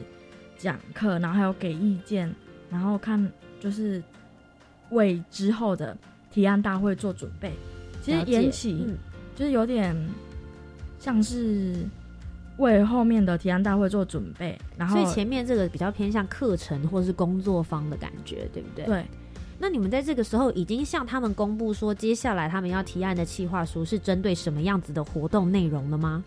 [0.58, 2.34] 讲课，然后还有给意见，
[2.69, 4.02] 然后看就是
[4.91, 5.95] 为之后的
[6.32, 7.52] 提案大会做准备。
[8.02, 8.97] 其实延期、嗯
[9.36, 9.95] 就是有点
[11.00, 11.76] 像是
[12.58, 18.86] 为后面的提案大会做准备，然后所以前面这个比较偏向课程或是工作方的感觉，对不对？
[18.86, 19.06] 对。
[19.60, 26.23] 那你们在这个时候已经向他们公布说，接下来他们要提案的企划书是针对什么样子的活动内容了吗？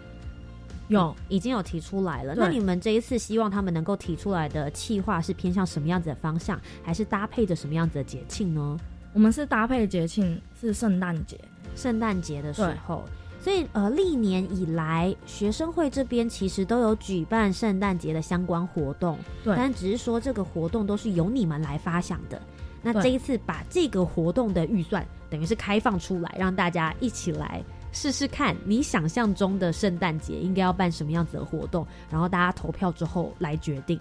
[0.91, 2.35] 有，已经有提出来了。
[2.37, 8.77] 那你们这一次希望他们能够提出来的企划是偏向什么样子的方向，还是搭配着什么样子的节庆呢？
[9.13, 11.39] 我们是搭配节庆，是圣诞节。
[11.77, 13.05] 圣诞节的时候，
[13.41, 22.41] 所以呃，历年以来，学生会这边其实都有举办圣诞节的相关活动，对但只是说这个活动都是由你们来发想的。
[22.83, 33.99] 那这一次把这个活动的预算等于是开放出来，让大家一起来试试看，你想象中的圣诞节应该要办什么样子的活动，然后大家投票之后来决定。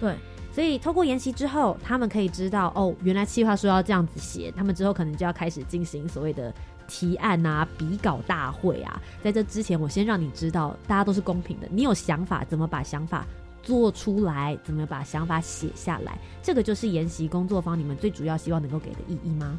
[0.00, 0.16] 对，
[0.52, 6.52] 所以透过研习之后，他们可以知道哦，原来计划书要这样子写，他们之后可能就要开始进行所谓的
[6.88, 9.00] 提案啊、比稿大会啊。
[9.22, 13.24] 在这之前，我先让你知道，大家都是公平的，你有想法怎么把想法
[13.62, 19.58] 做出来，怎么把想法写下来，这个就是研习工作坊你们最主要希望能够给的意义吗？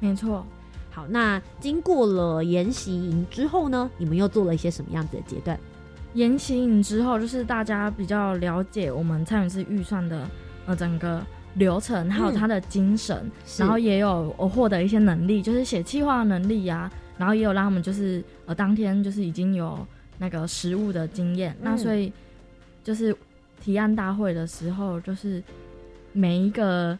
[0.00, 0.46] 没错。
[0.92, 5.58] 好，那经过了研习营之后呢，你们又做了一些什么样子的阶段？
[6.14, 10.28] 研习营之后，就是大家比较了解我们参与式预算的
[10.66, 11.24] 呃整个
[11.54, 13.62] 流程，还有它的精神，是。
[13.62, 19.78] 然后也有我获得一些能力，就是写企划的能力呀、然后也有让他们就是呃当天就是已经有
[20.18, 21.78] 那个实务的经验，那嗯。
[21.78, 22.12] 所以
[22.84, 23.16] 就是
[23.62, 25.42] 提案大会的时候，就是
[26.12, 26.98] 每一个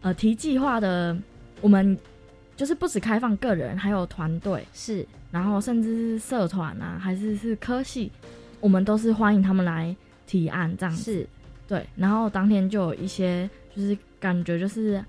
[0.00, 1.14] 呃提计划的
[1.60, 1.94] 我们
[2.60, 8.12] 就是不止开放个人，还有团队是，然后甚至是社团啊，还是是科系，
[8.60, 9.96] 我们都是欢迎他们来
[10.26, 11.02] 提案这样子。
[11.02, 11.26] 是，
[11.66, 11.86] 对。
[11.96, 15.02] 然后当天就有一些就是感觉就是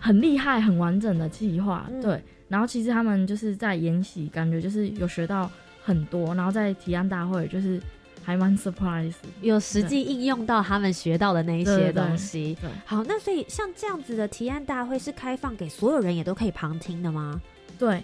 [0.00, 2.18] 很厉害、很完整的计划，嗯对。
[2.48, 5.50] 然后其实他们就是在研习，感觉就是有学到
[5.84, 7.78] 很多，然后在提案大会就是
[8.26, 12.58] 还蛮 surprise，有实际应用到他们学到的那一些对对对东西。
[12.60, 17.40] 对好，那所以像这样子的提案大会是开放给所有人也都可以旁听的吗？
[17.78, 18.02] 对，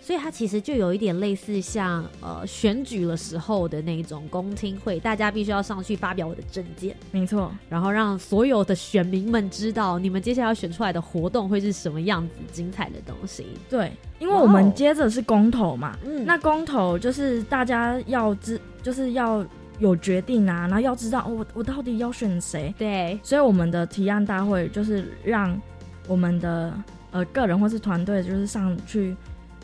[0.00, 7.50] 所以它其实就有一点类似像呃选举的时候的那种公听会，大家必须要上去发表我的证件，没错。
[7.68, 13.44] 然后让所有的选民们知道你们接下来要选出来的活动会是什么样子精彩的东西。
[13.68, 19.44] 对，因为我们接着是公投嘛，嗯那公投就是大家要知，就是要
[19.78, 22.74] 有决定啊，然后要知道、哦、我我到底要选谁。
[22.78, 25.60] 对，所以我们的提案大会就是让
[26.06, 26.72] 我们的
[27.10, 29.16] 呃个人或是团队就是上去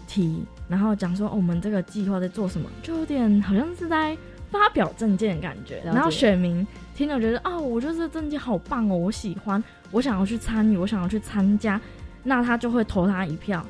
[0.06, 4.16] 提，然后讲说、哦我们这个计划在做什么，就有点好像是在
[4.50, 5.80] 发表证件的感觉。
[5.84, 11.80] 然后选民听了觉得哦，我觉得这个证件好棒哦，我喜欢，我想要去参与，我想要去参加，
[12.24, 13.64] 那他就会投他一票。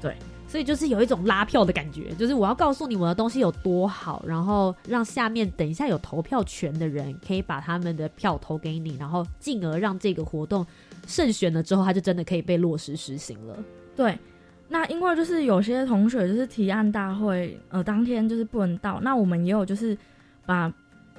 [0.00, 0.16] 对，
[0.54, 10.64] 所以就是有一种拉票的感觉，就是我要告诉你我的东西有多好，然后让下面等一下有投票权的人可以把他们的票投给你，然后进而让这个活动
[11.08, 13.58] 胜选了之后，它就真的可以被落实实行了。
[13.96, 14.16] 对，
[14.68, 19.98] 那因为就是有些同学就是提案大会，呃，当天就是不能到，那我们也有就是
[20.46, 20.72] 把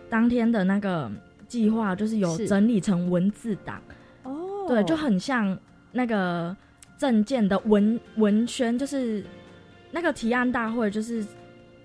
[0.09, 1.11] 当天的那个
[1.45, 3.81] 计划就是有整理成文字档，
[4.23, 5.59] 哦对，就很像
[5.91, 6.55] 那个
[6.97, 9.23] 证件的文文宣，就是
[9.91, 11.25] 那个提案大会就是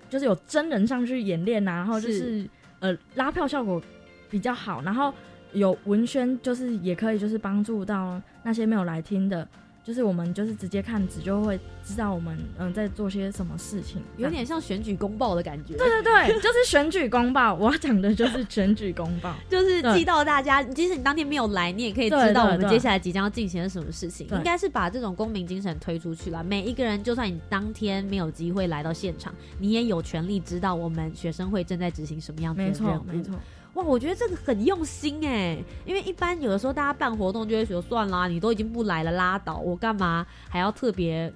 [0.09, 2.47] 就是有真人上去演练啊，然后就是
[2.79, 3.81] 呃拉票效果
[4.29, 5.13] 比较好，然后
[5.53, 9.47] 有文宣就是也可以就是帮助到那些没有来听的。
[9.83, 15.75] 就是我们就是直接看纸就会知道我们嗯在做些什么事情，有点像选举公报的感觉。
[15.75, 17.53] 对对对，就是选举公报。
[17.53, 20.61] 我要讲的就是选举公报， 就是寄到大家。
[20.63, 24.27] 即使你当天没有来，你也可以知道我们接下来即将要进行的什么事情。
[24.31, 26.43] 应该是把这种公民精神推出去了。
[26.43, 33.03] 每一个人，就算你当天没有机会来到现场，你也有权利知道我们学生会正在执行什么样的任务。
[33.03, 33.33] 没错。
[33.73, 41.31] 哇，我觉得这个很用心哎，因为一般有的时候大家办活动就会说算啦，你都已经不来了，拉倒，我干嘛还要特别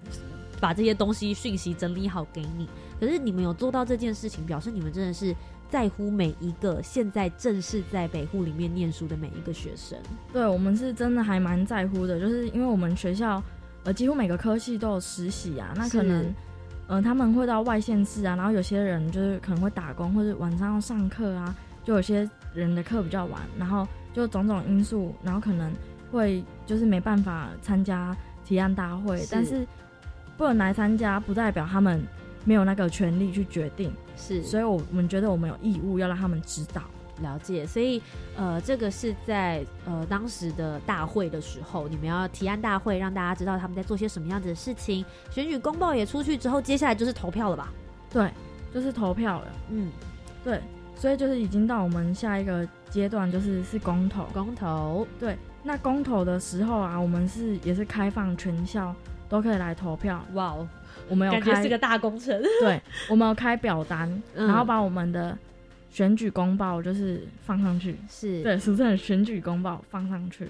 [0.60, 2.68] 把这些东西讯息整理好给你？
[3.00, 5.34] 可是你们有做到这件事情，表示你们真的是
[5.70, 9.98] 在乎每一个现在正是在北户里面念书的每一个学生。
[10.34, 13.42] 对，我们是真的还蛮在乎的，就是因为我们学校
[13.86, 16.34] 呃几乎每个科系都有实习啊，那可能
[16.88, 21.56] 呃他们会到外县市啊，然后有些人就是可能会打工或者晚上要上课啊。
[21.86, 25.72] 就有些人的课比较晚，然后就种种因素，然后可能
[26.12, 29.66] 会就是没办法参加提案大会，但是
[30.36, 32.04] 不能来参加，不代表他们
[32.44, 33.94] 没有那个权利去决定。
[34.18, 36.82] 是，所以我们觉得我们有义务要让他们知道、
[37.22, 37.68] 了解。
[37.68, 38.02] 所以，
[38.36, 45.06] 呃，这个是在呃当时的大会的时候，你们要提案大会，让大家知道他们在做些什么样子的事情。
[45.30, 47.72] 选举公报也出去之后，接下来就是投票了吧？
[48.10, 48.32] 对，
[48.74, 49.48] 就是投票了。
[49.70, 49.92] 嗯，
[50.44, 50.62] 对。
[50.96, 54.26] 所以就是已经到我们下一个阶段，就是是公投。
[54.34, 55.38] 公投，对。
[55.62, 58.94] 那公投的时候啊，我们是也是开放全校
[59.28, 60.24] 都可以来投票。
[60.34, 60.68] 哇哦，
[61.10, 62.40] 我们有开是个大工程。
[62.62, 62.80] 对，
[63.10, 65.36] 我们有开表单，然后把我们的
[65.90, 67.98] 选举公报就是放上去。
[68.08, 70.48] 是对，俗称的选举公报放上去，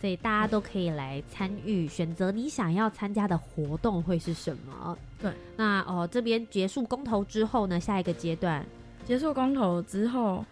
[0.00, 4.98] 所以大家都可以来参与，选择你想要参加的活动会是什么。
[5.22, 8.66] 对，那哦这边结束公投之后呢，下一个阶段。
[9.06, 10.44] 结束公投之后，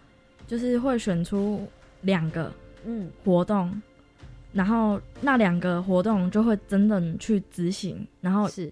[0.47, 1.67] 就是会选出
[2.01, 2.49] 两个
[2.85, 3.81] 嗯活动，
[4.53, 8.71] 然后那两个活动就会真正去执行，然后是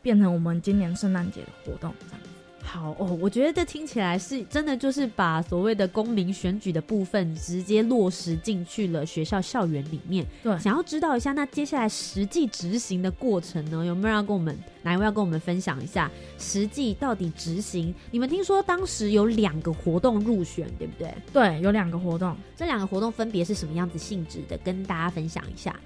[0.00, 2.20] 变成我们今年圣诞节的活动这样。
[2.66, 10.26] 好哦，我觉得这听起来是真的，就是把所谓的公民选举的部分直接落实进去了学校校园里面。
[10.42, 13.84] 对，想要知道一下，那接下来实际执行的过程呢？
[13.84, 16.10] 有没有要跟我们哪一位要跟我们分享一下？
[16.38, 17.94] 实际到底执行？
[18.10, 21.14] 你们听说当时有两个活动入选，对不对？
[21.32, 24.58] 对，有两个活动，这两个活动分别是什么样子性质的？
[24.58, 25.78] 跟大家分享一下。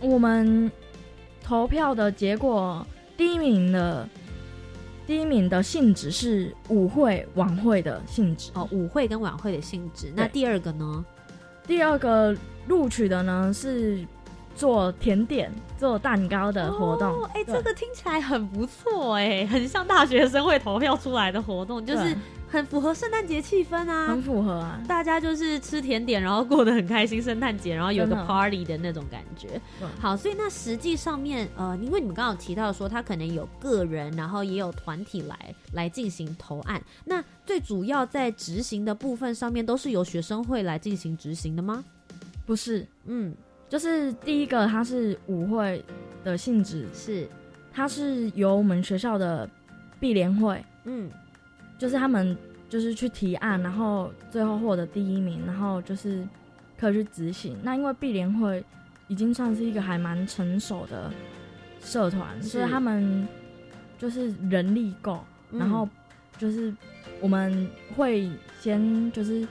[0.00, 0.68] 我们
[1.44, 2.84] 投票的结果，
[3.16, 4.08] 第一名的。
[5.06, 10.12] 第一名的性质是舞会晚会的性质哦，舞会跟晚会的性质。
[10.16, 11.04] 那第二个呢？
[11.66, 12.36] 第二个
[12.66, 14.04] 录取的呢是
[14.54, 17.24] 做甜点、做蛋糕的活动。
[17.34, 22.16] 哎，这个听起来很不错哎，很像大学生会投票出来的活动，就是。
[22.48, 29.60] 很符合圣诞节气氛啊，很符合啊，大家就是吃甜点，然后过得很开心，圣诞节，然后有个 party 的那种感觉。
[30.00, 36.80] 好，所以那实际上面，呃，因为你们刚刚提到说，他可能有个人，然后也有团体来来进行投案。
[37.04, 41.84] 那最主要在执行的部分上面，都是由学生会来进行执行的吗？
[42.46, 43.34] 不是，嗯，
[43.68, 45.84] 就是第一个，它是舞会
[46.22, 47.28] 的性质，是，
[47.72, 49.50] 它是由我们学校的
[49.98, 51.10] 碧联会，嗯。
[51.78, 52.36] 就是他们
[52.68, 56.26] 就是去提案，然后最后获得第一名，然后就是
[56.78, 57.56] 可以去执行。
[57.62, 58.64] 那因为碧联会
[59.08, 61.12] 已经算是一个还蛮成熟的
[61.80, 63.28] 社团，所以他们
[63.98, 65.20] 就是人力够，
[65.52, 65.88] 然后
[66.38, 66.74] 就是
[67.20, 69.46] 我们会先就是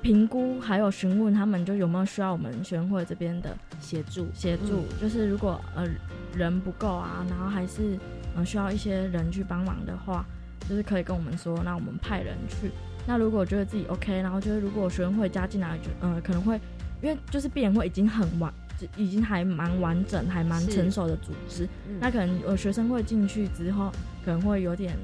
[0.00, 4.84] 评估，还有询问他们就有没有需要我们学生会这边的协助协助。
[5.00, 5.86] 就是如果呃
[6.34, 7.98] 人不够啊，然后还是
[8.36, 10.24] 嗯需要一些人去帮忙的话。
[10.68, 12.70] 就是可以跟我们说，那我们派人去。
[13.06, 16.60] 那如果觉得自己 OK，然后就是如果学生会加进来，就嗯可能会，
[17.02, 18.52] 因为就是毕联会已经很完，
[18.96, 21.68] 已经还蛮完整，还蛮成熟的组织。
[21.98, 23.90] 那可能有学生会进去之后，
[24.24, 24.96] 可能会有点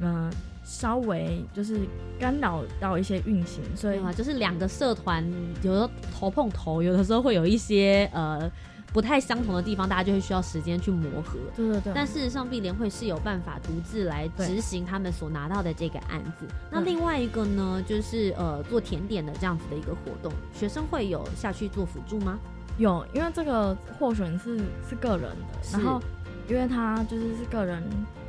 [0.00, 0.30] 嗯
[0.64, 1.80] 稍微就是
[2.18, 3.64] 干扰到一些运行。
[3.74, 5.24] 所以啊，就是两个社团
[5.62, 8.50] 有的头碰头，有的时候会有一些呃。
[8.92, 11.38] 不太相同的地方，大家就会需要时间去磨合。
[11.54, 11.92] 对对对。
[11.94, 16.46] 但事实上，碧莲会是有办法独自来执行他们所拿到的这个案子。
[16.70, 22.38] 那另外一个呢，就是呃做甜点的这样子的一个活动，学生会有下去做辅助吗？
[22.78, 26.00] 有，因为这个获选是是个人的，然后
[26.48, 27.82] 因为他就是是个人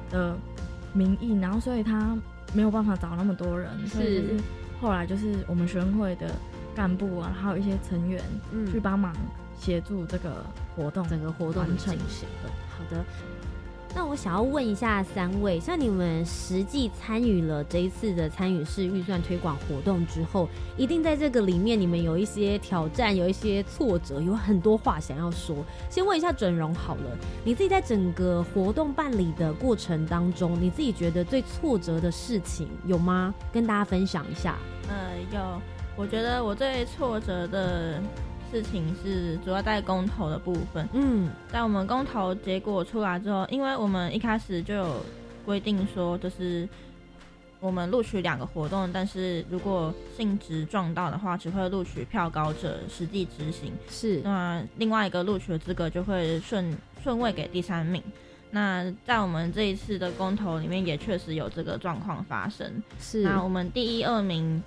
[0.10, 0.38] 的
[0.94, 2.16] 名义，然后所以他
[2.54, 4.44] 没有办法找那么多人，所以就是
[4.80, 6.30] 后来就是我们学生会的
[6.76, 8.22] 干部啊，还有一些成员
[8.72, 9.16] 去帮忙。
[9.62, 10.44] 协助这个
[10.76, 11.96] 活动，整个活动完成。
[11.96, 13.06] 好的，
[13.94, 25.56] 那我想要问一下三位，像你们实际参与了这一次的参与式预算推广活动之后，一定在这个里面你们有一些挑战，有一些挫折，有很多话想要说。
[25.90, 33.32] 先问一下整容好了，你自己在整个活动办理的过程当中，你自己觉得最挫折的事情有吗？
[33.54, 34.58] 跟大家分享一下。
[34.90, 35.62] 呃，有，
[35.96, 38.02] 我觉得我最挫折的。
[38.52, 40.86] 事情是主要在公投的部分。
[40.92, 45.06] 嗯，在我们公投结果出来之后，因为我们一开始就有
[45.46, 46.68] 规定说，就是
[47.62, 53.72] 我们录取两个活动，但是如果性质撞到的话，只会录取票高者实际执行。
[53.90, 58.04] 是，那另外一个录取的资格就会顺顺位给第三名。
[58.52, 62.84] 那在我们这一次的公投里面，也确实有这个状况发生。
[63.00, 64.62] 是，那我们第一、二名。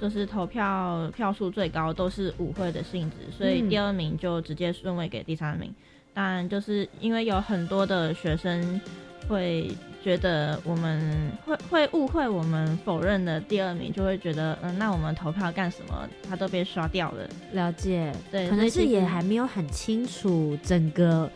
[0.00, 5.70] 就是投票票数最高都是舞会的性质，所以第二名就直接顺位给第三名。
[6.14, 8.80] 当然，就是因为有很多的学生
[9.28, 9.70] 会
[10.02, 16.08] 觉得我们会会误会我们否认的第二名，就会觉得嗯，那我们投票干什么？
[16.26, 17.28] 他都被刷掉了。
[17.52, 21.30] 了解，对，可能是也还没有很清楚整个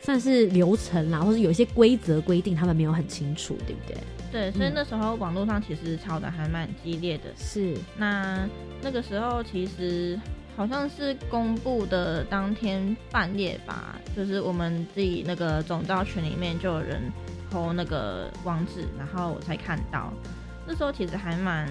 [0.00, 3.96] 算是流程啦，或是有一些规则规定他们没有很清楚，对不对？
[4.32, 7.24] 对，所以那时候网络上其实吵得还蛮激烈的。
[7.36, 8.48] 是，那
[8.82, 10.18] 那个时候其实
[10.56, 17.02] 好像是公布的当天半夜吧，就是我们自己那个总招群里面就有人
[17.50, 20.12] 偷那个网址，然后我才看到。
[20.66, 21.68] 那时候其实还蛮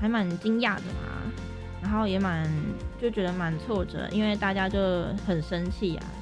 [0.00, 1.32] 还蛮惊讶的嘛，
[1.80, 2.50] 然后也蛮
[3.00, 6.04] 就觉得蛮挫折，因为大家就很生气啊，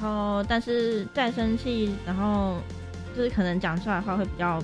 [0.00, 2.56] 后但是再生气，然后。
[3.12, 4.62] 就是可能讲出来的话会比较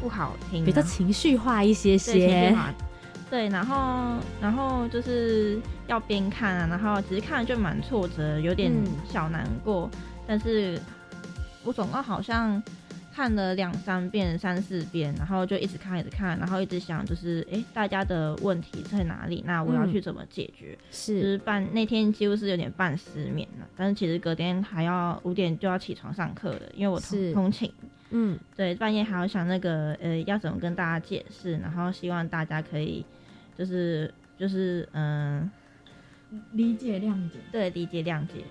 [0.00, 2.56] 不好听，比较情绪化一些些。
[3.28, 8.72] 对，然后然后就是要边看啊，然后其实看了就蛮挫折，有点
[9.06, 9.88] 小难过。
[10.26, 10.80] 但是
[11.62, 12.60] 我总共好像
[13.14, 19.40] 看了两三遍、三四遍，然后就一直看、一直看，然后一直想，就是哎，大家的问题在哪里？
[19.46, 20.76] 那我要去怎么解决？
[20.90, 23.68] 是，就是半那天几乎是有点半失眠了。
[23.76, 27.72] 但是其实隔天还要五点就要起床上课的，因为我通通勤。
[28.10, 33.06] 嗯，对，半夜还要想那个呃，要怎么跟大家解释，然后希望大家可以，
[33.56, 35.48] 就是就是嗯，
[36.50, 38.44] 理解谅解，对，理解谅解。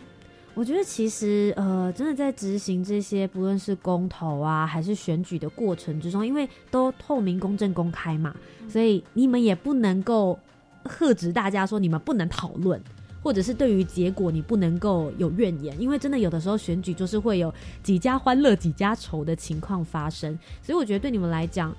[0.56, 8.36] 我觉得其实呃，真的在执行这些不论是公投啊，还是选举的过程之中，因为都透明、公正、公开嘛，
[8.70, 10.38] 所以你们也不能够
[10.84, 12.82] 喝止大家说你们不能讨论。
[13.24, 21.74] 或者是对于结果你不能够有怨言，因为真的有的时候选举就是会有几家欢乐几家愁的情况发生，所以我觉得对你们来讲，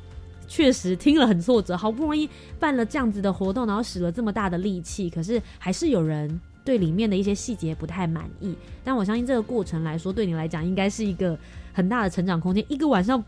[0.49, 1.77] 确实听了很挫折。
[1.77, 2.27] 好不容易
[2.59, 8.57] 办了这样子的活动，然后使了这么大的力气，可是还是有人对里面的一些细节不太满意。
[8.83, 11.39] 但我相信这个过程来说，对你来讲应该是一个
[11.73, 12.65] 很大的成长空间。
[12.69, 13.23] 一个晚上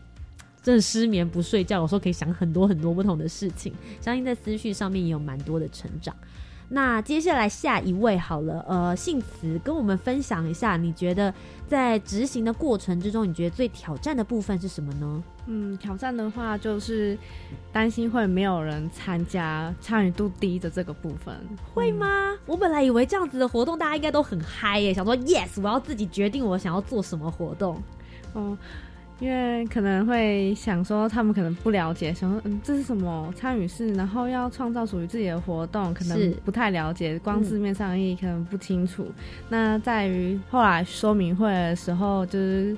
[0.63, 3.71] 真的失眠不睡觉，有时候可以想很多很多不同的事情，
[4.01, 6.15] 相信在思绪上面也有蛮多的成长。
[6.69, 11.33] 那接下来下一位好了，呃，姓慈跟我们分享一下，你觉得
[11.67, 15.23] 在执行的过程之中，你觉得最挑战的部分是什么呢？
[15.45, 17.17] 嗯，挑战的话就是
[17.71, 21.33] 担心会没有人参加，参与度低的这个部分，
[21.73, 22.35] 会吗？
[22.45, 27.81] 我本来以为这样子的活动大家应该都很嗨耶，想说 yes，我要自己决定我想要做什么活动。
[28.33, 28.57] 哦。
[29.19, 39.07] 因为可能会想说，他们可能不了解，想说嗯，这是什么参与式，然后要创造属于自己的活动，可能不太了解，光字面上意义可能不清楚。
[39.49, 42.77] 那在于后来说明会的时候，就是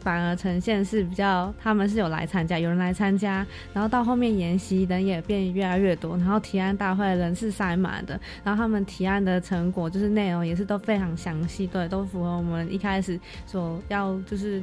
[0.00, 14.62] 反而呈现是比较，他们是有来参加，有人来参加，然后到后面研习人也变越来越多，然后提案大会人是塞满的，然后他们提案的成果就是内容也是都非常详细，对，都符合我们一开始所要就是。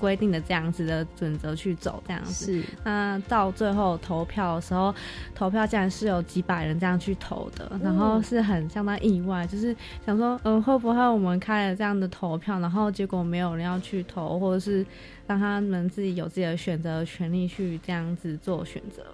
[0.00, 2.62] 规定的这样子的准则去走，这样子。
[2.62, 2.64] 是。
[2.82, 4.92] 那到最后投票的时候，
[5.34, 14.84] 投票竟然是有几百人这样去投的，然后是很相当意外，就是想说，嗯，会不会我们开了这样的投票，然后结果没有人要去投，或者是
[15.26, 19.04] 让他们自己有自己的选择权利去这样子做选择？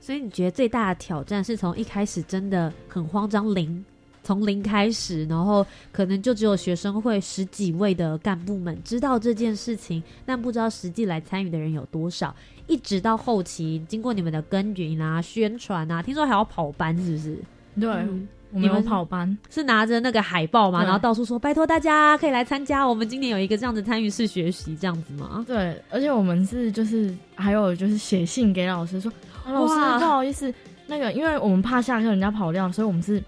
[0.00, 3.84] 所以你觉得最大的挑战是从一开始真的很慌张，零。
[4.22, 12.34] 从零开始，然后可能就只有学生会十几位的干部们知道这件事情，但不知道实际来参与的人有多少。
[12.68, 17.38] 一直到后期，经过你们的耕耘啊、宣传啊，听说还要跑班，是不是？
[17.80, 18.06] 对，
[18.50, 25.44] 你们跑班是拿着那个海报嘛，然后到处说拜托大家可以来参加，我们今年有一个这样的参与式学习，这样子吗？
[25.48, 29.12] 对，而且我们是就是还有就是写信给老师说，
[29.46, 30.54] 老师不好意思，
[30.86, 33.22] 那个因为我们怕下课人家跑掉，所以我们是。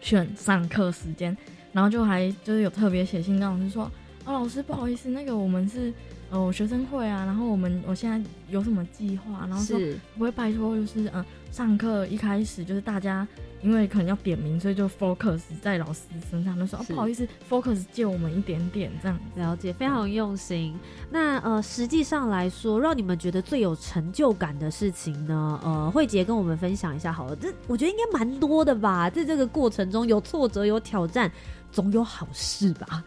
[0.00, 1.36] 选上课时间，
[1.72, 3.84] 然后就还就是有特别写信跟老师说，
[4.24, 5.92] 哦，老师不好意思，那个我们是
[6.30, 9.78] 呃学生会啊，然后我们我现在有什么计划，然后说
[10.16, 13.26] 不会拜托就是嗯、呃上课一开始就是大家
[13.62, 19.18] 因为可能要点名，所以就 focus 在老师身上，就说哦是不好意思，focus 借我们一点点这样。
[19.34, 20.78] 了解，非常用心。
[21.10, 25.60] 那呃，实际上来说，让你们觉得最有成就感的事情呢？
[25.64, 27.36] 呃，慧杰跟我们分享一下好了。
[27.36, 31.30] 这我觉得应该蛮多的吧，在这个过程中有挫折，有挑战，
[31.72, 33.02] 总有好事吧？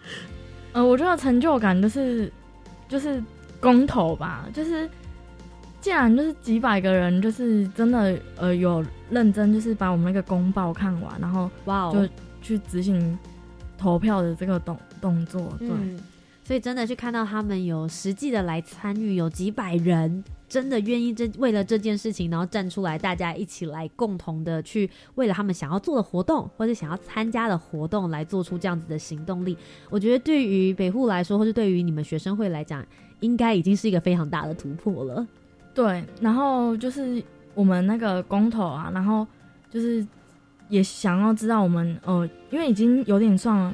[0.74, 2.32] 呃，我觉得成就感就是
[2.88, 3.24] 就是
[3.60, 4.90] 公投吧，就是
[5.82, 13.18] 既然就是几百个人，就是真的呃有认真，就是把我们那个公报看完，然后哇哦就去执行
[13.78, 15.70] 投票的这个动动作，对。
[15.70, 16.00] 嗯，
[16.44, 29.56] 所以真的去看到他们有实际的来参与，有几百人真的愿意这为了这件事情，然后站出来，大家一起来共同的去为了他们想要做的活动或者想要参加的活动来做出这样子的行动力。
[29.90, 32.86] 我觉得对于北户来说，或是对于你们学生会来讲，
[33.22, 35.26] 应该已经是一个非常大的突破了。
[35.74, 39.26] 对，然后就是我们那个公投啊，然后
[39.70, 40.06] 就是
[40.68, 43.74] 也想要知道我们呃，因为已经有点算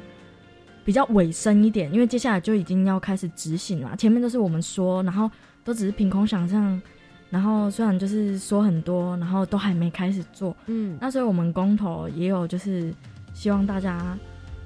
[0.84, 3.96] 比较尾声一点，因为接下来就已经要开始执行了。
[3.96, 5.28] 前面都是我们说，然后
[5.64, 6.80] 都只是凭空想象，
[7.28, 10.56] 然后虽然就是说很多，然后都还没开始做。
[10.66, 12.94] 嗯，那所以我们公投也有就是
[13.34, 14.16] 希望大家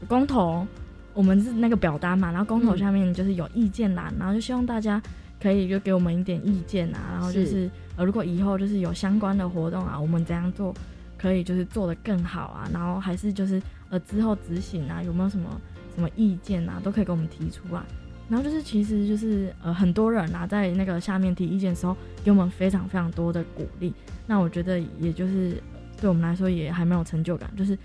[0.07, 0.66] 公投，
[1.14, 5.01] 我们是那个表单嘛，然后公投嗯下面就是有意见栏，然后就希望大家
[5.41, 10.74] 可以就给我们一点意见啊，然后就是是呃，如果以后就是有相关的活动啊，我们怎样做
[11.18, 15.61] 可以就是做得更好啊，然后还是就是呃之后执行啊，有没有什么
[15.95, 17.82] 什么意见啊，都可以给我们提出来。
[18.28, 23.93] 然后就是其实就是呃很多人啊，在那个下面提意见的时候，给我们非常非常多的鼓励。
[24.26, 25.61] 那我觉得也就是
[26.01, 27.76] 对我们来说也还蛮有成就感，就是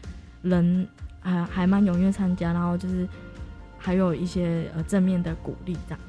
[0.44, 0.88] 人
[1.20, 3.08] 还还蛮踊跃参加，然后就是
[3.80, 6.05] 还有一些呃正面的鼓励这样子。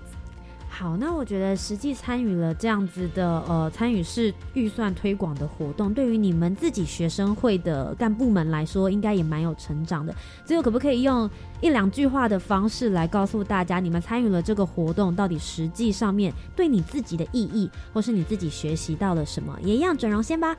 [0.79, 10.15] 好，那我觉得实际参与了这样子的呃参与式预算推广的活动，对于你们自己学生会的干部们来说，应该也蛮有成长的。
[10.45, 11.31] 最后，可不可以用
[11.63, 19.59] 一两句话的方式来告诉大家，你们参与了这个活动，到底实际上面对你自己的意义，或是你自己学习到了什么？
[19.63, 20.55] 也一样，整容先吧。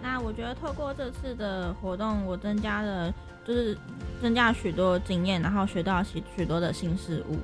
[0.00, 3.12] 那我觉得透过这次的活动，我增加了
[3.44, 3.76] 就是
[4.22, 7.36] 增加了许多经验，然后学到许许多的新事物。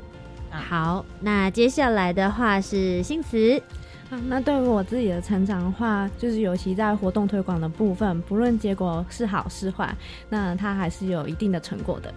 [0.51, 3.61] 好，那接下来的话是新词。
[4.11, 9.95] 啊，那对于我自己的成长的话，就是尤其在活动推广的部分，不论结果是好是坏，
[10.29, 12.13] 那它还是有一定的成果的。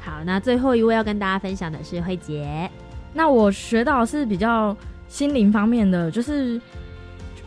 [0.00, 2.70] 好，那最后一位要跟大家分享的是慧杰。
[3.12, 4.76] 那我学到是比较
[5.08, 6.60] 心灵方面的，就是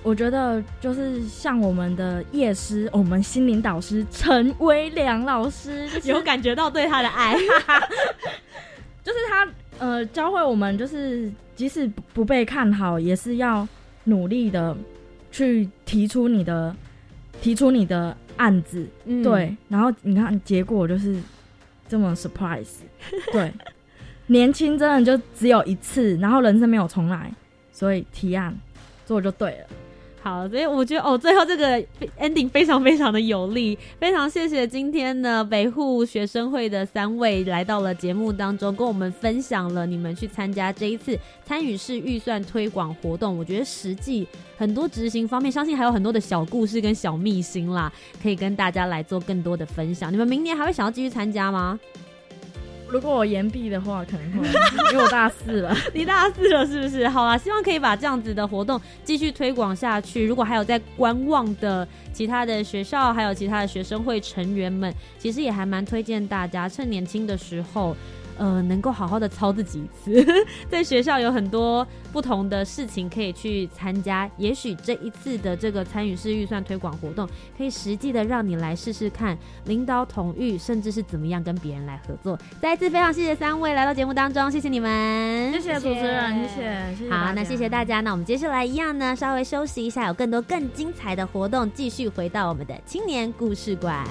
[0.03, 7.33] 我觉得就是像我们的叶师，我们心灵导师陈威良老师，就是有感觉到对他的爱，
[9.01, 9.47] 就是他
[9.79, 13.67] 呃教会我们，就是即使不不被看好，也是要
[14.05, 14.75] 努力的
[15.31, 16.75] 去提出你的
[17.41, 19.21] 提出你的案子，嗯。
[19.23, 21.19] 对，然后你看结果就是
[21.87, 22.77] 这么 surprise，
[23.31, 23.51] 对，
[24.27, 27.31] 年轻真的就只有一次，然后人生没有重来，
[27.71, 28.55] 所以提案
[29.05, 29.67] 做就对了。
[30.25, 31.79] 好，所以我觉得哦，最后这个
[32.19, 41.15] ending 非常非常的有力，非常谢谢今天呢北户学生会的三位来到了节目当中，跟我们分享了你们去参加这一次
[41.45, 43.37] 参与式预算推广活动。
[43.37, 50.11] 我觉得实际很多执行方面，相信还有很多的小故事跟小秘辛啦，可以跟大家来做更多的分享。
[50.11, 51.79] 你们明年还会想要继续参加吗？
[52.95, 54.47] 如果我延毕的话，可能会，
[54.93, 55.75] 因为我大四了。
[55.93, 57.05] 你大四了是不是？
[57.09, 60.25] 好啦，希望可以把这样子的活动继续推广下去。
[60.25, 67.93] 如果还有在观望的其他的学校，还有其他的学生会成员们，其实也还蛮推荐大家趁年轻的时候。
[68.37, 70.25] 呃，能够好好的操自己一次，
[70.69, 74.29] 在学校有很多不同的事情可以去参加。
[74.37, 77.27] 也许这一次的这个参与式预算推广活动，
[77.57, 82.37] 可以实际的让你来试试看领导统御，甚至是怎么样跟别人来合作。
[82.61, 87.11] 再一次非常谢谢三位来到节目当中，谢谢你们，谢谢主持人，谢谢，谢谢。
[87.11, 88.01] 好，那谢谢大家。
[88.01, 94.05] 那我们接下来一样呢，稍微休息一下，有更多更精彩的活动，继续回到我们的青年故事馆。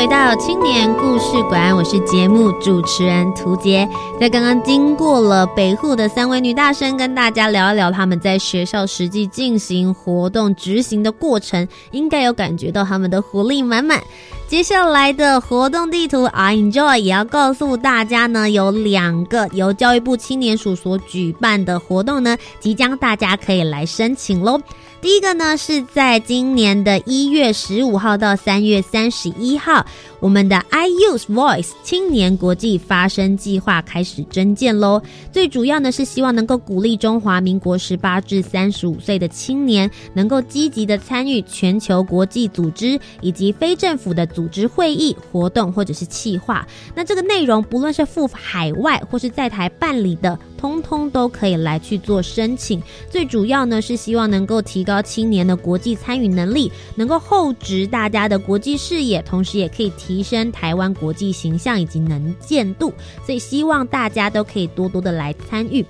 [0.00, 3.86] 回到青年故事馆，我是节目主持人涂杰。
[4.18, 14.00] 在刚刚经过了北户的三位女大生，跟大家聊一聊他们在学校实际进行活动执行的过程，应该有感觉到他们的活力满满。
[14.50, 24.60] 接下来的活动地图，I enjoy 也要告诉大家呢，有两个由教育部青年署所举办的活动呢，即将大家可以来申请喽。
[25.00, 29.86] 第一个呢，是在今年的一月十五号到三月三十一号，
[30.18, 35.00] 我们的 I Use Voice 青年国际发声计划开始征建喽。
[35.32, 46.66] 最主要呢，是希望能够鼓励中华民国十八至三十五岁的青年，能够积极的参与全球国际组织以及非政府的组组织会议活动或者是企划。
[46.94, 50.38] 那这个内容，不论是赴海外或是在台办理的。
[50.56, 62.92] 通通都可以来去做申请，最主要呢是希望能够提高青年的国际参与能力，能够厚植大家的国际视野，同时也可以提升台湾国际形象以及能见度，
[63.24, 65.82] 所以希望大家都可以多多的来参与。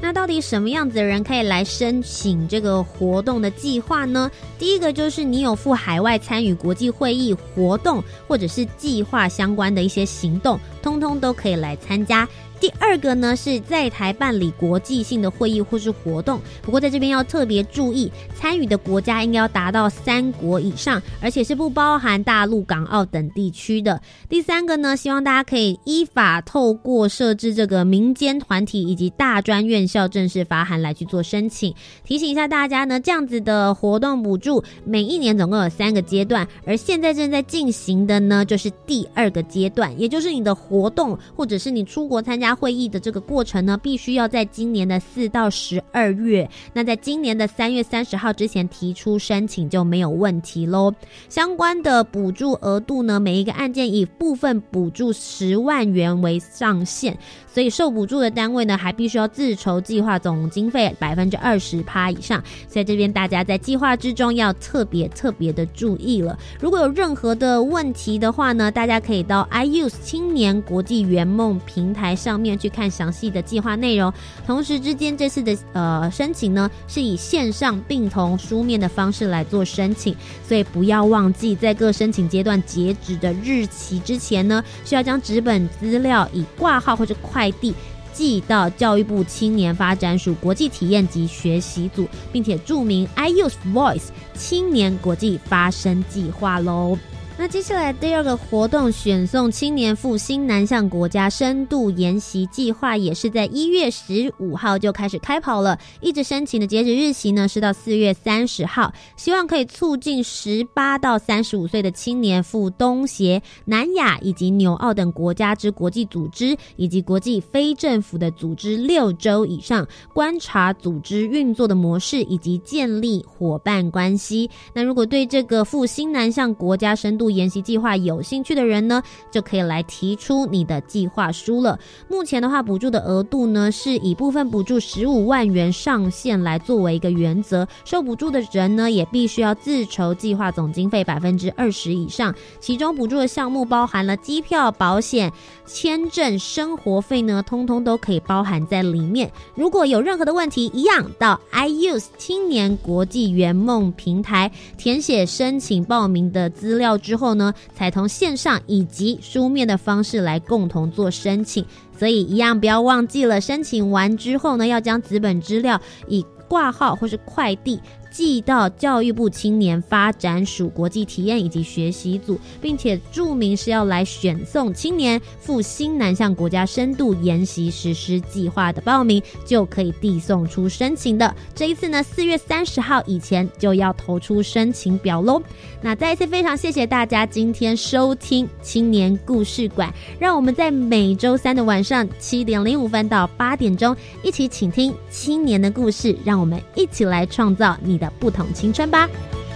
[0.00, 4.30] 那到底什么样子的人可以来申请这个活动的计划呢？
[4.58, 12.28] 第一个就是你有赴海外参与国际会议活动或者是计划相关的一些行动，通通都可以来参加。
[12.60, 24.02] 第二个呢，是在台办理国际性的会议或是活动，不过在这边要特别注意，参与的国家应该要达到三国以上，而且是不包含大陆、港澳等地区的。
[24.28, 31.72] 第三个呢，希望大家可以依法透过设置这个民间团体以及大专院校正式发函来去做申请。
[32.04, 42.47] 提醒一下大家呢，这样子的活动补助每一年总共有三个阶段，而现在正在进行的呢，就是第二个阶段，也就是你的活动或者是你出国参加。
[42.54, 50.92] 会议的这个过程呢，必须要在今年的四到十二月，那在今年的三月三十号之前提出申请就没有问题喽。
[51.28, 62.42] 相关的补助额度呢，每一个案件以部分补助十万元为上限，所以受补助的单位呢，还必须要自筹计划总经费百分之二十趴以上。
[62.68, 66.38] 所以这边，大家在计划之中要特别特别的注意了。
[66.60, 72.37] 如果有任何的问题的话呢，大家可以到 iUse 青年国际圆梦平台上。
[72.38, 74.12] 面去看详细的计划内容，
[74.46, 80.14] 同时之间这次的呃申请呢是以线上并同书面的方式来做申请，
[80.46, 87.74] 所以不要忘记在各申请阶段截止的日期之前呢，需要将纸本资料以挂号或者快递
[88.12, 96.98] 寄到教育部青年发展署国际体验及学习组，并且注明 I use voice 青年国际发声计划喽。
[97.40, 124.50] 那接下来第二个活动，选送青年赴新南向国家深度研习计划，也是在一月十五号就开始开跑了，一直申请的截止日期呢是到四月三十号，希望可以促进十八到三十五岁的青年赴东协、南亚以及纽澳等国家之国际组织以及国际非政府的组织六周以上，观察组织运作的模式以及建立伙伴关系。
[124.74, 131.78] 那如果对这个赴新南向国家深度研习计划有兴趣的人呢，就可以来提出你的计划书了。
[132.08, 137.68] 目前的话，补助的额度呢是以部分补助十五万元上限来作为一个原则。
[137.84, 142.34] 受补助的人呢，也必须要自筹计划总经费百分之二十以上。
[142.58, 145.30] 其中补助的项目包含了机票、保险、
[145.66, 149.30] 签证、生活费呢，通通都可以包含在里面。
[149.54, 157.17] 如果有任何的问题，一样到 I Use 青年国际圆梦平台填写申请报名的资料之。
[157.18, 161.62] 后呢，才从线上以及书面的方式来共同做申请，
[161.98, 167.78] 所以一样不要忘记了，申请完之后呢，要将纸本资料以挂号或是快递。
[168.10, 181.34] 寄到教育部青年发展署国际体验以及学习组，并且注明是要来选送青年赴新南向国家深度研习实施计划的报名，就可以递送出申请的。
[181.54, 185.42] 这一次呢，四月三十号以前就要投出申请表喽。
[185.80, 198.10] 那再一次非常谢谢大家今天收听青年故事馆，让我们在每周三的晚上七点零五分到八点钟一起倾听青年的故事，让我们一起来创造你的。
[198.18, 199.08] 不同青春吧，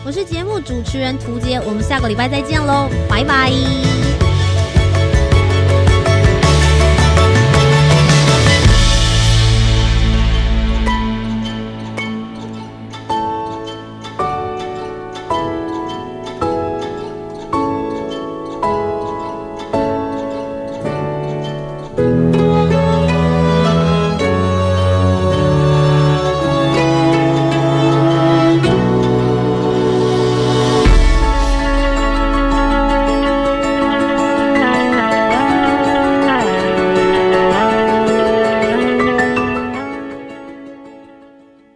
[0.04, 4.31] 我是节目主持人涂杰，我们下个礼拜再见喽，拜拜。